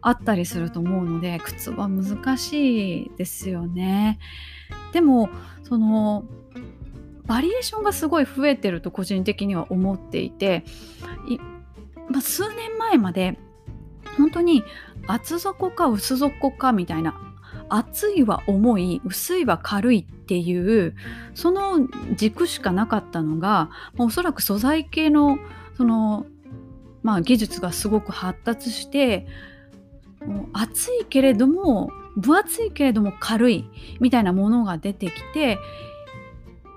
[0.00, 4.18] あったりすると思うので靴は難しいですよね。
[4.92, 5.28] でも
[5.62, 6.24] その
[7.26, 10.64] バリエーションがすごい増えてると個人的には思っていて
[12.10, 13.38] まあ、数年前まで
[14.18, 14.64] 本当に
[15.06, 17.29] 厚底か薄底かみたいな
[17.70, 20.94] 厚いは重い薄いは軽いっていう
[21.34, 25.38] その軸しかなかったのがおそらく素材系の
[25.76, 26.26] その、
[27.02, 29.26] まあ、技術がすごく発達して
[30.52, 33.64] 厚いけれども分厚いけれども軽い
[34.00, 35.58] みたいなものが出てきて、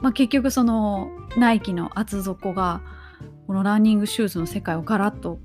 [0.02, 2.82] まあ、結局そのナイキの厚底が
[3.48, 5.40] このランニングシューズの世界をガラッと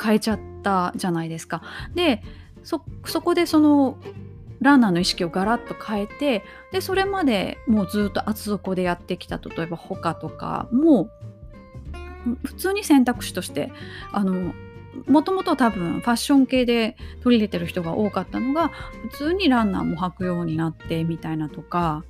[0.00, 1.62] 変えちゃったじゃないですか。
[1.94, 2.22] で
[2.64, 2.80] そ
[3.20, 3.98] こでその
[4.62, 11.10] ランナーの意識をガラッと変えてでそれまでもうずっと厚底でやってきた例えばホカとかも
[12.44, 13.72] 普通に選択肢として
[14.12, 14.54] あの
[15.06, 18.68] もともと多分ファッション系で取り入れてる人が多かったのが
[19.10, 22.04] 普通にランナーも履くようになってみたいなとか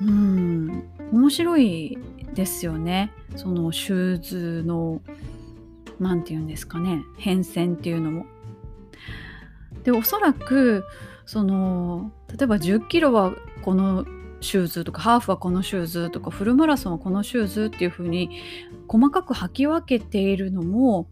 [0.00, 1.98] うん面白い
[2.34, 5.00] ですよねそのシューズの
[6.00, 8.26] 何て言うんですかね変遷っていうのも。
[9.84, 10.84] でおそらく
[11.30, 14.04] その例えば10キロはこの
[14.40, 18.42] シューズとかハーフはこのシューズとかフルマラソンはこのシューズっていう風に
[18.88, 21.06] 細かく履き分けているのも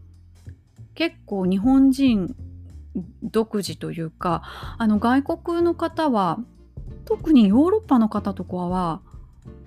[0.96, 2.34] 結構日本人
[3.22, 4.42] 独自というか
[4.76, 6.40] あの外国の方は
[7.04, 9.00] 特にヨーロッパの方とかは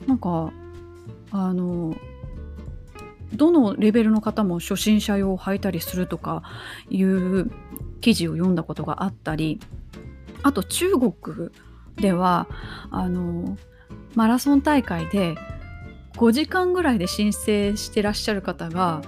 [0.06, 0.52] なんか
[1.32, 1.95] あの
[3.36, 6.43] どのレベルの方も初心者用を履いたりするとか
[6.89, 7.49] いう
[8.02, 9.62] 記事を読んだことがあったり
[10.44, 11.14] あと中国
[11.96, 12.48] では
[12.89, 13.58] あの
[14.16, 15.36] マラソン大会で
[16.16, 19.02] 5時間ぐらいで申請してらっしゃる方が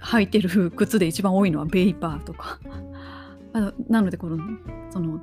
[0.00, 2.58] 履いてる靴で一番多いのはベイパーとか。
[3.52, 4.38] あのなのでこの
[4.90, 5.20] その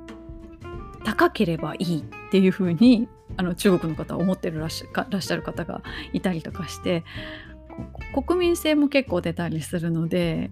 [1.02, 5.82] 高ければいいっていうふうにあの中国の方は思ってるらっしゃる方が
[6.12, 7.04] いたりとかして
[8.26, 10.50] 国民性も結構出たりするので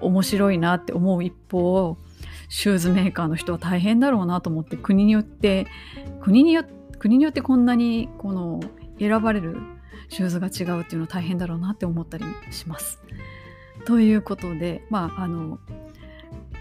[0.00, 1.96] 面白いなって思う一方
[2.48, 5.66] シューズメーカーの人は大変だろうなと思って国によって
[6.20, 6.64] 国によ
[6.98, 8.60] 国によってこんなにこの
[8.98, 9.56] 選ばれる
[10.08, 13.00] シューズが違うっていうのは大変だろうなって思ったりします。
[13.84, 15.58] ということでまああの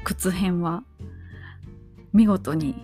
[0.03, 0.83] 靴編は
[2.13, 2.75] 見事に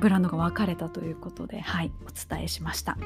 [0.00, 2.96] ブランドが分かれたということではいお伝えしました。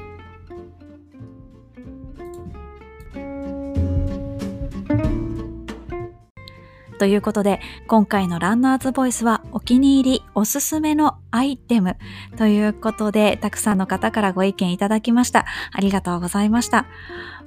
[7.01, 11.97] ということで、今回のランナーズボイスはお気に入りおすすめのアイテム
[12.37, 15.47] ということで、たくさんの方からご意見いただきました。
[15.71, 16.85] ありがとうございました。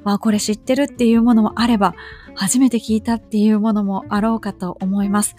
[0.03, 1.95] わあ、これ知ってるっていうものもあれば、
[2.35, 5.37] 初めて聞いたっていうものもあろうかと思います。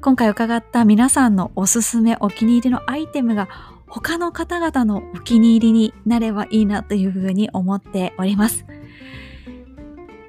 [0.00, 3.50] 今回伺った皆さんのおすすめお気に入りのアイテムが
[3.86, 8.64] 他の方々のお気に入りになればいいなというふうに思っております。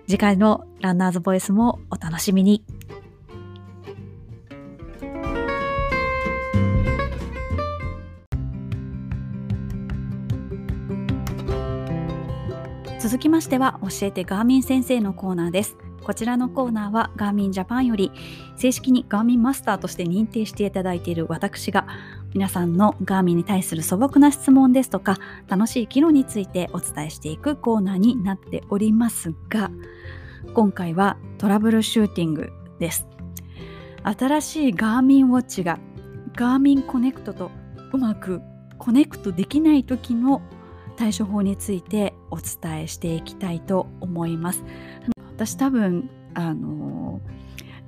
[0.05, 2.63] 次回のランナーズボイスもお楽しみに。
[12.99, 15.77] 続きましては教えてガーミン先生のコーナーです。
[16.07, 18.13] こちらのコーナーはガーミンジャパンより
[18.55, 21.85] 正式にガーミンマスターとして認定していただいている私が
[22.33, 25.17] 皆さんのガーミンに対する素朴な質問ですとか
[25.49, 29.69] 楽しい機能についてお伝えしていくコーナーになっておりますが
[30.57, 33.05] 今回はトラブルシューティングです。
[34.01, 35.77] 新しいガーミンウォッチが
[36.35, 37.51] ガーミンコネクトと
[37.93, 38.41] うまく
[38.79, 40.41] コネクトできない時の
[40.95, 44.63] 対処法についてお伝えしていきたいと思います。
[45.35, 47.21] 私多分あの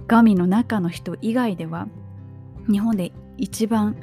[0.05, 1.87] ガーミンの中の人以外では
[2.69, 3.95] 日本で一番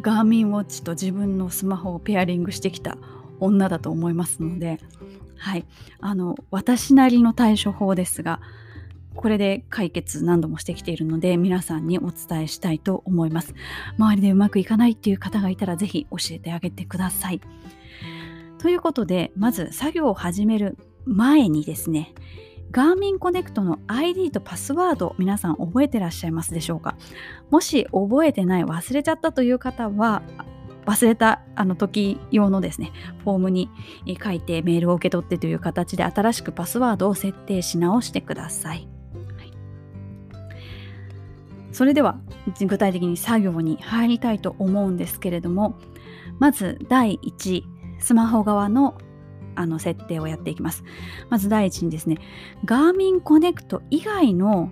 [0.00, 2.98] ガーミンウォッチと自分のスマホをペアリングしてきた
[3.40, 4.78] 女だと思いますので、
[5.42, 5.66] はい、
[6.00, 8.40] あの私なりの対処法ですが
[9.16, 13.52] これで解決何度もしてきているので皆さんにお伝えしたいと思います。
[13.98, 17.40] 周りでうまくいかないっていう方がいたら是非教えてあげてください。
[18.58, 22.14] ということでまず作業を始める前にですね
[22.70, 26.96] ガーミンコネクトの ID とパスワード皆さん覚えてらっしゃいますでしょうか？
[27.50, 30.22] もし覚えてない忘れちゃったという方は
[30.86, 32.92] 忘れたあの時用のですね
[33.24, 33.70] フォームに
[34.22, 38.88] 書いてメールを受け取ってという形で新しくパスワードを設定し直してください、
[39.36, 39.52] はい、
[41.72, 42.18] それでは
[42.60, 45.78] 具体的に作業に入りたいと思うんですけれども
[46.38, 47.62] まず第1
[48.00, 48.98] スマホ側の
[49.54, 50.82] あの設定をやっていきます。
[51.28, 52.16] まず第一にですね、
[52.64, 54.70] ガーミンコネクト以外の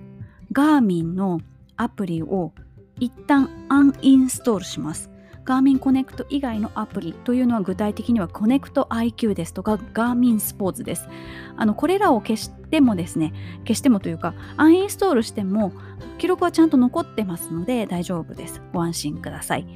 [0.53, 1.41] ガーミンの
[1.77, 2.53] アプリを
[2.99, 5.11] 一旦アンインストールします。
[5.51, 11.09] Garmin Connect 以外のアプリというのは具体的には Connect IQ ですとか Garmin Sports です。
[11.57, 13.32] あのこれらを消してもですね、
[13.64, 15.72] 消してもというか、アンインストールしても
[16.18, 18.62] 記録はちゃんと残ってますので大丈夫です。
[18.72, 19.66] ご安心ください。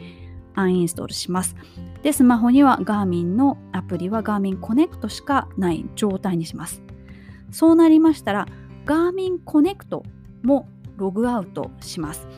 [0.54, 1.56] アンインストールします。
[2.04, 6.84] で、スマホには Garmin のアプリは Garmin Connect しかない状態にします。
[7.50, 8.46] そうなりましたら、
[8.86, 10.02] Garmin Connect
[10.44, 12.28] もログアウトします。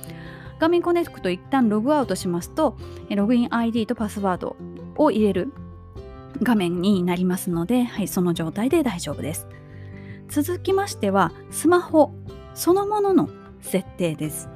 [0.58, 2.76] 画面コネクト一旦ログアウトしますと、
[3.10, 4.56] ログイン ID とパスワード
[4.96, 5.52] を入れる
[6.42, 9.46] 画面になりますので、はい、その状態で大丈夫です。
[10.28, 12.12] 続きましては、スマホ
[12.54, 13.28] そのものの
[13.60, 14.48] 設定です。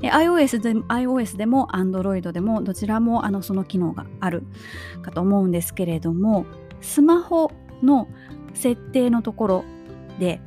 [0.00, 4.42] iOS で iOS でも Android でもどちらもあのその機能がある
[5.02, 6.44] かと思うんですけれども
[6.80, 7.52] スマホ
[7.82, 8.08] の
[8.52, 9.64] 設定のところ
[10.18, 10.40] で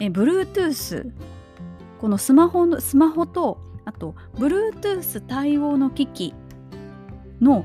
[0.00, 1.12] Bluetooth
[2.00, 6.34] このスマホのスマホとあと Bluetooth 対応の機器
[7.40, 7.64] の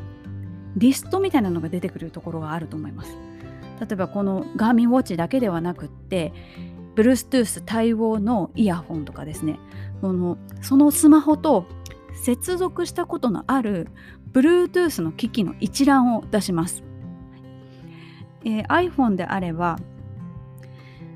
[0.76, 3.16] リストみたいなのが出てくるところがあると思います。
[3.80, 6.32] 例えばこの Garmin Watch だけではなくって
[6.96, 9.60] Bluetooth 対応のイヤホンとかですね
[10.02, 11.66] そのそのスマホと
[12.24, 13.90] 接続したことのある
[14.32, 16.84] Bluetooth の機器の一覧を出します。
[18.46, 19.78] えー、iPhone であれば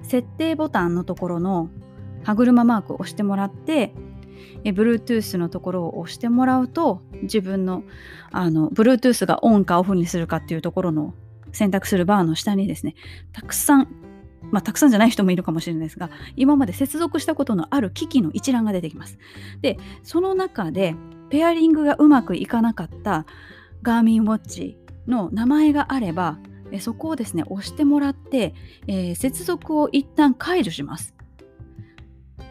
[0.01, 1.69] 設定ボタンのところの
[2.27, 3.93] 歯車マークを押してもらって
[4.65, 7.83] え Bluetooth のところを押してもらうと自分の
[8.31, 11.13] あの Bluetooth がオンかオフにするかっていうところの
[11.53, 12.95] 選択するバーの下にですね
[13.31, 13.87] たくさん
[14.51, 19.17] まあ、たくさんじゃない人もいるかもしれないですが今まで接続したことのある機器の一覧が出てきます。
[19.61, 20.95] でその中で
[21.29, 23.25] ペアリングがうまくいかなかった
[23.81, 26.39] ガーミンウォッチの名前があれば
[26.79, 28.53] そこをですね押してもらって、
[28.87, 31.16] えー、接続を一旦解除します。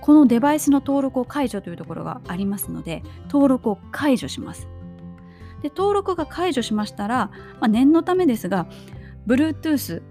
[0.00, 4.68] このデバイスの登録を解除というところがありますので登録を解除します。
[5.62, 7.30] で登録が解除しましたら、
[7.60, 8.66] まあ、念のためですが
[9.26, 10.02] Bluetooth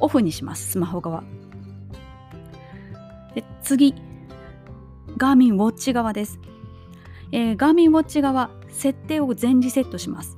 [0.00, 1.24] オフにしますスマホ側。
[3.34, 3.94] で次
[5.16, 6.38] Garmin Watch 側です、
[7.32, 10.36] えー、Garmin Watch 側設定を全リセットします。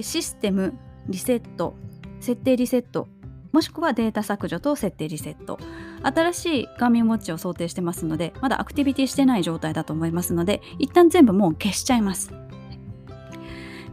[0.00, 0.74] システム
[1.08, 1.74] リセット
[2.20, 3.08] 設定リセット
[3.56, 5.58] もしくはデータ削除と設定リセット。
[6.02, 12.34] 新しい画面ウォッチを想定してますのでまだアクティビティしてない状態だと思いますので一旦全部もう消しちゃいます。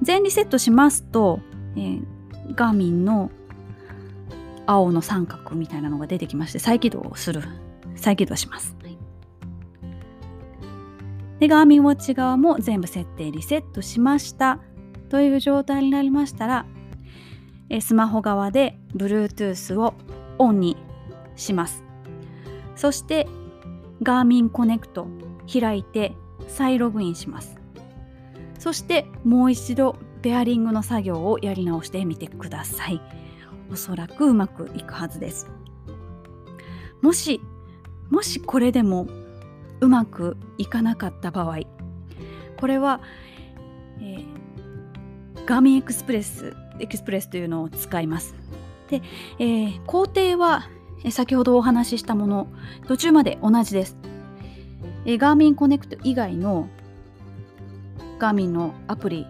[0.01, 1.39] 全リセットしますと、
[1.77, 2.05] えー、
[2.55, 3.31] ガーミンの
[4.65, 7.41] 青の三角みたいなのが出てきまして再起動する。
[7.95, 8.97] 再起動します、はい、
[11.39, 14.59] でガーミンウォッチ側も全部設定リセットしました。
[15.07, 16.65] という状態になりましたら
[17.81, 19.93] スマホ側で Bluetooth を
[20.37, 20.77] オンに
[21.35, 21.83] します。
[22.75, 23.27] そして
[24.01, 25.05] Garmin Connect
[25.61, 26.13] 開いて
[26.47, 27.57] 再ログインします。
[28.59, 33.01] そしてもう一度ペアリングの作業をやり直してみてください。
[33.71, 35.49] おそらくうまくいくはずです。
[37.01, 37.41] もし
[38.09, 39.07] もしこれでも
[39.81, 41.59] うまくいかなかった場合
[42.57, 43.01] これは、
[43.99, 44.25] えー、
[45.45, 48.35] ガーミンエクスプレスエクスプレスというのを使います。
[48.89, 49.01] で、
[49.39, 50.69] えー、工程は
[51.09, 52.47] 先ほどお話ししたもの
[52.87, 53.97] 途中まで同じです。
[55.05, 56.69] えー、ガーミンコネクト以外の
[58.19, 59.27] ガーミンのアプリ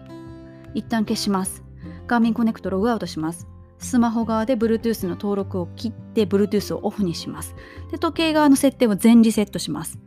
[0.74, 1.64] 一旦消します。
[2.06, 3.46] ガーミンコネクトログアウトします。
[3.78, 7.54] スマホ側で Bluetooth の登録を切って Bluetooth をオフにします。
[7.90, 9.98] で時計側の設定を全リセットします。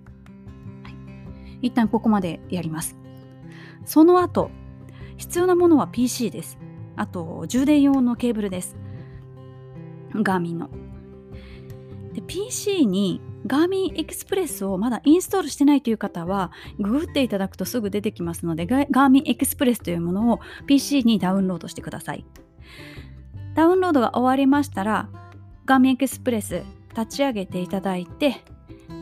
[0.84, 0.90] は
[1.62, 2.96] い、一旦ここまでやります。
[3.86, 4.52] その後、
[5.18, 6.58] 必要なものは PC です。
[6.98, 8.76] あと充電用のケーブルです。
[10.14, 10.70] ガーミンの。
[12.14, 22.26] で PC にガーミンエクスプレスをまだインストールしてないという方は、ググっていただくとすぐ出てきますので、ガーミンエクスプレスというものを PC にダウンロードしてください。
[23.56, 25.10] ダウンロードが終わりましたら、
[25.66, 26.64] ガーミンエクスプレス
[26.96, 28.44] 立ち上げていただいて、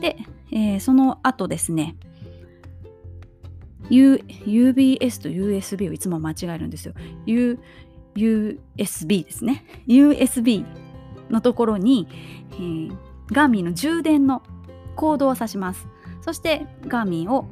[0.00, 0.16] で、
[0.52, 1.96] えー、その後ですね、
[3.90, 6.94] U、UBS と USB をいつも間違えるんですよ。
[7.26, 7.58] U、
[8.14, 9.64] USB ですね。
[9.86, 10.64] USB
[11.30, 12.08] のところに、
[12.52, 12.96] えー、
[13.32, 14.42] ガーミンの充電の
[14.96, 15.86] コードを挿します。
[16.22, 17.46] そしてガーミンを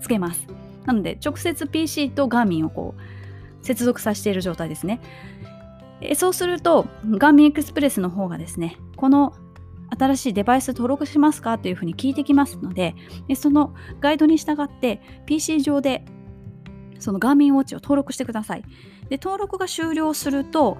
[0.00, 0.46] つけます。
[0.86, 5.00] なので直接 PC とガーミンをこう接続させている状態ですね。
[6.00, 9.34] えそうするとガーミンエクスプレスの方がですね、この
[9.98, 11.58] 新しいデバイス登録しますか？
[11.58, 12.94] というふうに聞いてきますので、
[13.36, 16.04] そのガイドに従って PC 上で
[16.98, 18.64] そのガーミンウォッチを登録してください。
[19.08, 20.78] で登録が終了すると、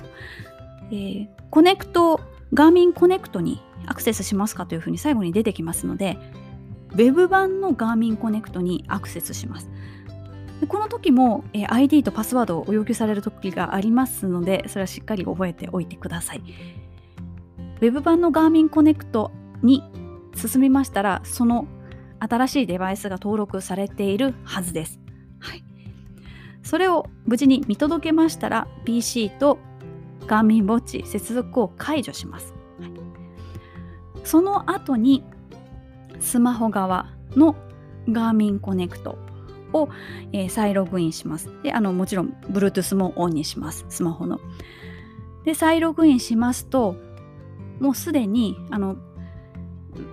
[0.90, 2.20] えー、コネクト、
[2.54, 6.18] ガーミンコネクトにアクセスしますかというふうに最後に出てきますので、
[6.94, 9.68] Web 版のガーミンコネクトにアクセスします。
[10.60, 16.42] でこの時も、え ID とパスワードを要求される時がありますのでそれはしっかり覚えておいてください
[17.82, 19.30] Web 版の Garmin Connect
[19.62, 19.82] に
[20.36, 21.66] 進みましたらその
[22.20, 25.00] 新しいデバイスが登録されているはずです、
[25.40, 25.64] はい、
[26.62, 29.58] それを無事に見届けましたら PC と
[30.20, 32.92] Garmin Watch 接続を解除します、はい、
[34.22, 35.24] その後に
[36.20, 37.56] スマホ側の
[38.06, 39.16] Garmin Connect
[39.72, 39.88] を、
[40.32, 41.50] えー、再ログインします。
[41.62, 43.86] で、あの、もちろん、Bluetooth もオンにします。
[43.88, 44.38] スマホの。
[45.44, 46.96] で、再ログインしますと、
[47.80, 48.96] もうすでに、あの、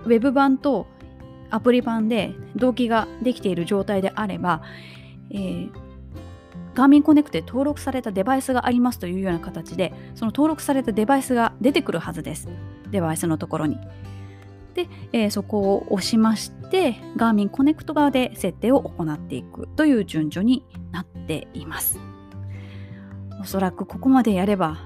[0.04, 0.86] ウェブ版と
[1.50, 4.62] アプリ版で同期ができている状態であれば、
[5.30, 5.70] えー、
[6.74, 12.48] ガーミンコネクトで登録されたデバイスがありますというような形で、その登録されたデバイスが出てくるはずです。
[12.90, 13.78] デバイスのところに。
[14.74, 21.98] で、えー、そこを押しまして、ガーミンコネクト側で設定を行っていくという順序になっています。
[23.40, 24.78] おそらくここまでやれば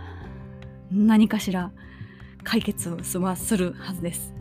[0.90, 1.72] 何かしら
[2.44, 4.34] 解決はするはずです。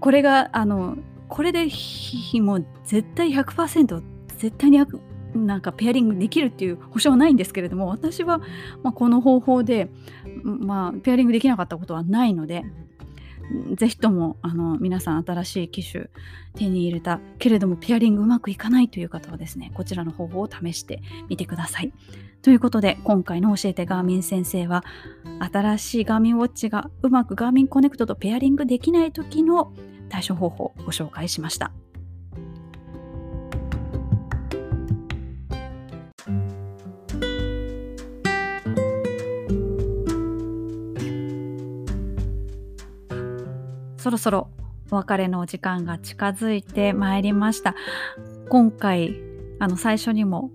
[0.00, 0.98] これが、あの、
[1.28, 4.02] これで日も絶対100%
[4.38, 4.84] 絶対に
[5.34, 8.38] なんかペアリングできるっていう保証はないんですけれども私は、
[8.82, 9.88] まあ、この方法で、
[10.42, 12.64] まあ、ペアリングできなかったことはないので
[13.74, 16.06] ぜひともあの皆さん新しい機種
[16.54, 21.92] 手に入れたけれどもペアリングうまくいかないという方はですねこちらの方法を試してみてください。
[22.42, 24.84] ということで今回の教えてガーミン先生は
[25.52, 29.72] 新しいガーミンウォッチがうまくガーミンコネクトとペアリングできない時の
[30.08, 31.72] 対処方法をご紹介しました。
[44.06, 44.50] そろそろ
[44.92, 47.74] お別れのお時間が近づいてまいりました。
[48.48, 49.20] 今回、
[49.58, 50.52] あの最初にも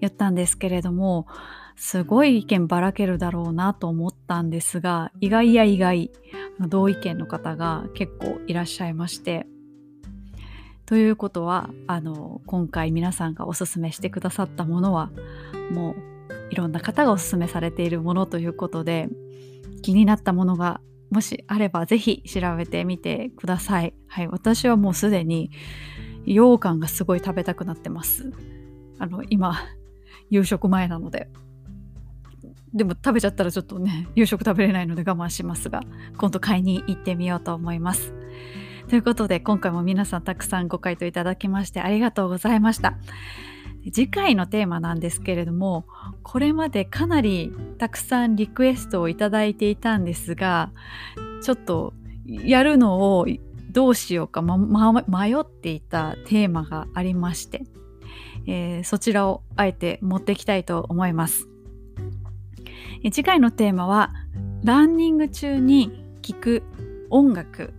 [0.00, 1.26] 言ったんですけれども、
[1.74, 6.12] すごい意見ばらけるだろうなと思ったんですが、意外や意外、
[6.60, 9.48] 同意見の方が結構いらっしゃいまして、
[10.86, 15.10] ということは、あの、今回皆さんがおすすめしてくださったものは、
[15.72, 15.96] もう
[16.52, 19.08] いろんな方がおすすめされているものということで、
[19.82, 20.80] 気になったものが
[21.12, 23.94] もしあればぜひ調べてみてください。
[24.08, 25.50] はい、私はもうすでに
[26.24, 28.32] 羊羹がすごい食べたくなってます。
[28.98, 29.60] あの、今、
[30.30, 31.28] 夕食前なので。
[32.72, 35.82] でも食べちゃったらちょっとね、夕食食べれないので我慢しますが、
[36.16, 38.14] 今度買いに行ってみようと思います。
[38.88, 42.96] ということで、今回も皆さんたくさんご回答いただきましてありがとうございました。
[43.90, 45.86] 次回のテーマなんですけれども
[46.22, 50.70] これまでかなりたくさんリクエストをいただいていたんですが
[51.42, 51.92] ちょっと
[52.26, 53.26] やるのを
[53.72, 57.64] どうしようか、まま、迷っていたテーマがありまして、
[58.46, 61.48] えー、そちらをあえて持っていきたいと思います。
[63.04, 64.12] 次回のテーマは
[64.62, 66.62] ランニング中に聴く
[67.10, 67.72] 音楽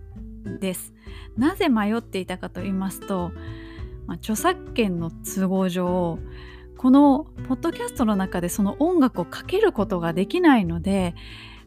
[0.60, 0.92] です。
[1.38, 3.32] なぜ迷っていたかと言いますと
[4.06, 6.18] まあ、著作権の都合上
[6.76, 11.14] このポッドキャストの中でその音楽をかけることができないので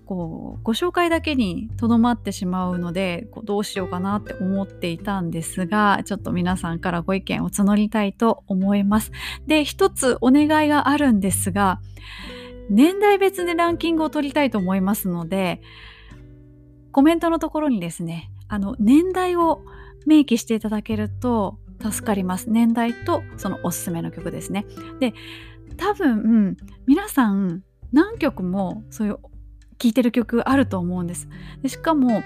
[0.06, 9.12] こうご紹介だけにとどまってしまうのでこうどうしようかなって思っていたんですがちょっと皆さんからご意見を募りたいと思います。
[9.48, 11.82] で一つお願いがあるんですが
[12.70, 15.62] 年代別でランキングを取りたいと思いますので
[16.92, 19.62] コメントのところにですねあの年代を
[20.06, 22.50] 明記していただけると助かります。
[22.50, 24.66] 年代とそのおすすめの曲ですね。
[25.00, 25.14] で、
[25.78, 29.18] 多分、皆さん何曲もそういう
[29.78, 31.28] 聴いてる曲あると思うんです。
[31.62, 32.24] でしかも、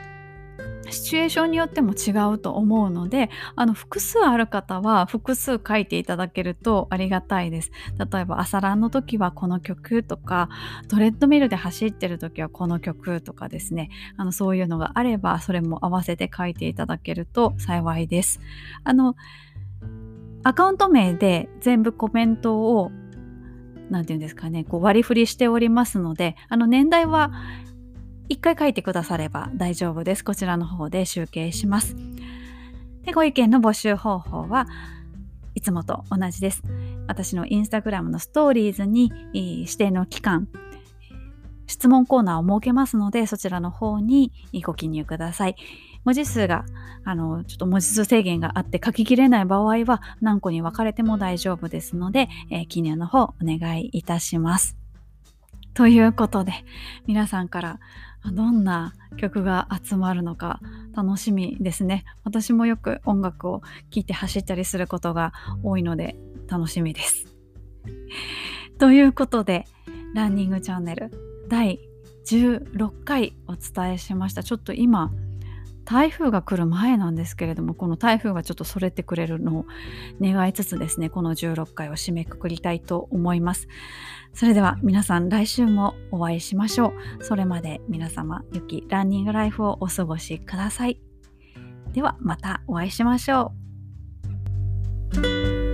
[0.91, 7.71] シチュエーションによっても違うと思うのであの複数ある方は複数書いていただけるとありがたいです。
[7.97, 10.49] 例えば朝ランの時はこの曲とか
[10.87, 13.89] トレッドミルで走ってる時はこの曲とかですね。
[14.17, 18.39] あのそういうのがあればそれも合わせて書いていただけると幸いです。
[18.83, 19.15] あの
[20.43, 22.91] アカウント名で全部コメントを
[23.89, 27.31] 何て言うんですかねこう割り振りしておりますのであの年代は
[28.31, 30.23] 一回書いてくだされば大丈夫です。
[30.23, 31.97] こちらの方で集計します。
[33.03, 34.67] で、ご意見の募集方法は
[35.53, 36.63] いつもと同じです。
[37.07, 40.47] 私のインスタグラムのストーリーズに指定の期間、
[41.67, 44.31] 質問コーナーを設けますので、そちらの方に
[44.63, 45.57] ご記入ください。
[46.05, 46.63] 文字数が、
[47.03, 54.77] あの、ちょっと文字数制限があって書ききれない場合は何個に分かれても大丈夫ですので、えー、記入の方お願いいたします。
[55.73, 56.53] ということで、
[57.07, 57.79] 皆さんから
[58.29, 60.59] どんな曲が集まるのか
[60.93, 62.05] 楽しみですね。
[62.23, 66.15] 私もよく音楽を聴いて走ったりすることが多いので
[66.47, 67.25] 楽しみです。
[68.77, 69.65] ということで
[70.13, 71.11] ランニングチャンネル
[71.47, 71.79] 第
[72.25, 75.11] 16回お伝えしましたちょっと今
[75.85, 79.65] 台風が来る前なんですけれどもこの台風がちょっとそれてくれるのを
[80.21, 83.67] 願いつつですねこの16回を締めくくりたいと思います
[84.33, 87.23] それでは皆さん来週もお会いしましょう。
[87.23, 90.99] それまで皆様、良きランニングライフをお過ごしください。
[91.93, 93.53] ではまたお会いしましょ
[95.67, 95.70] う。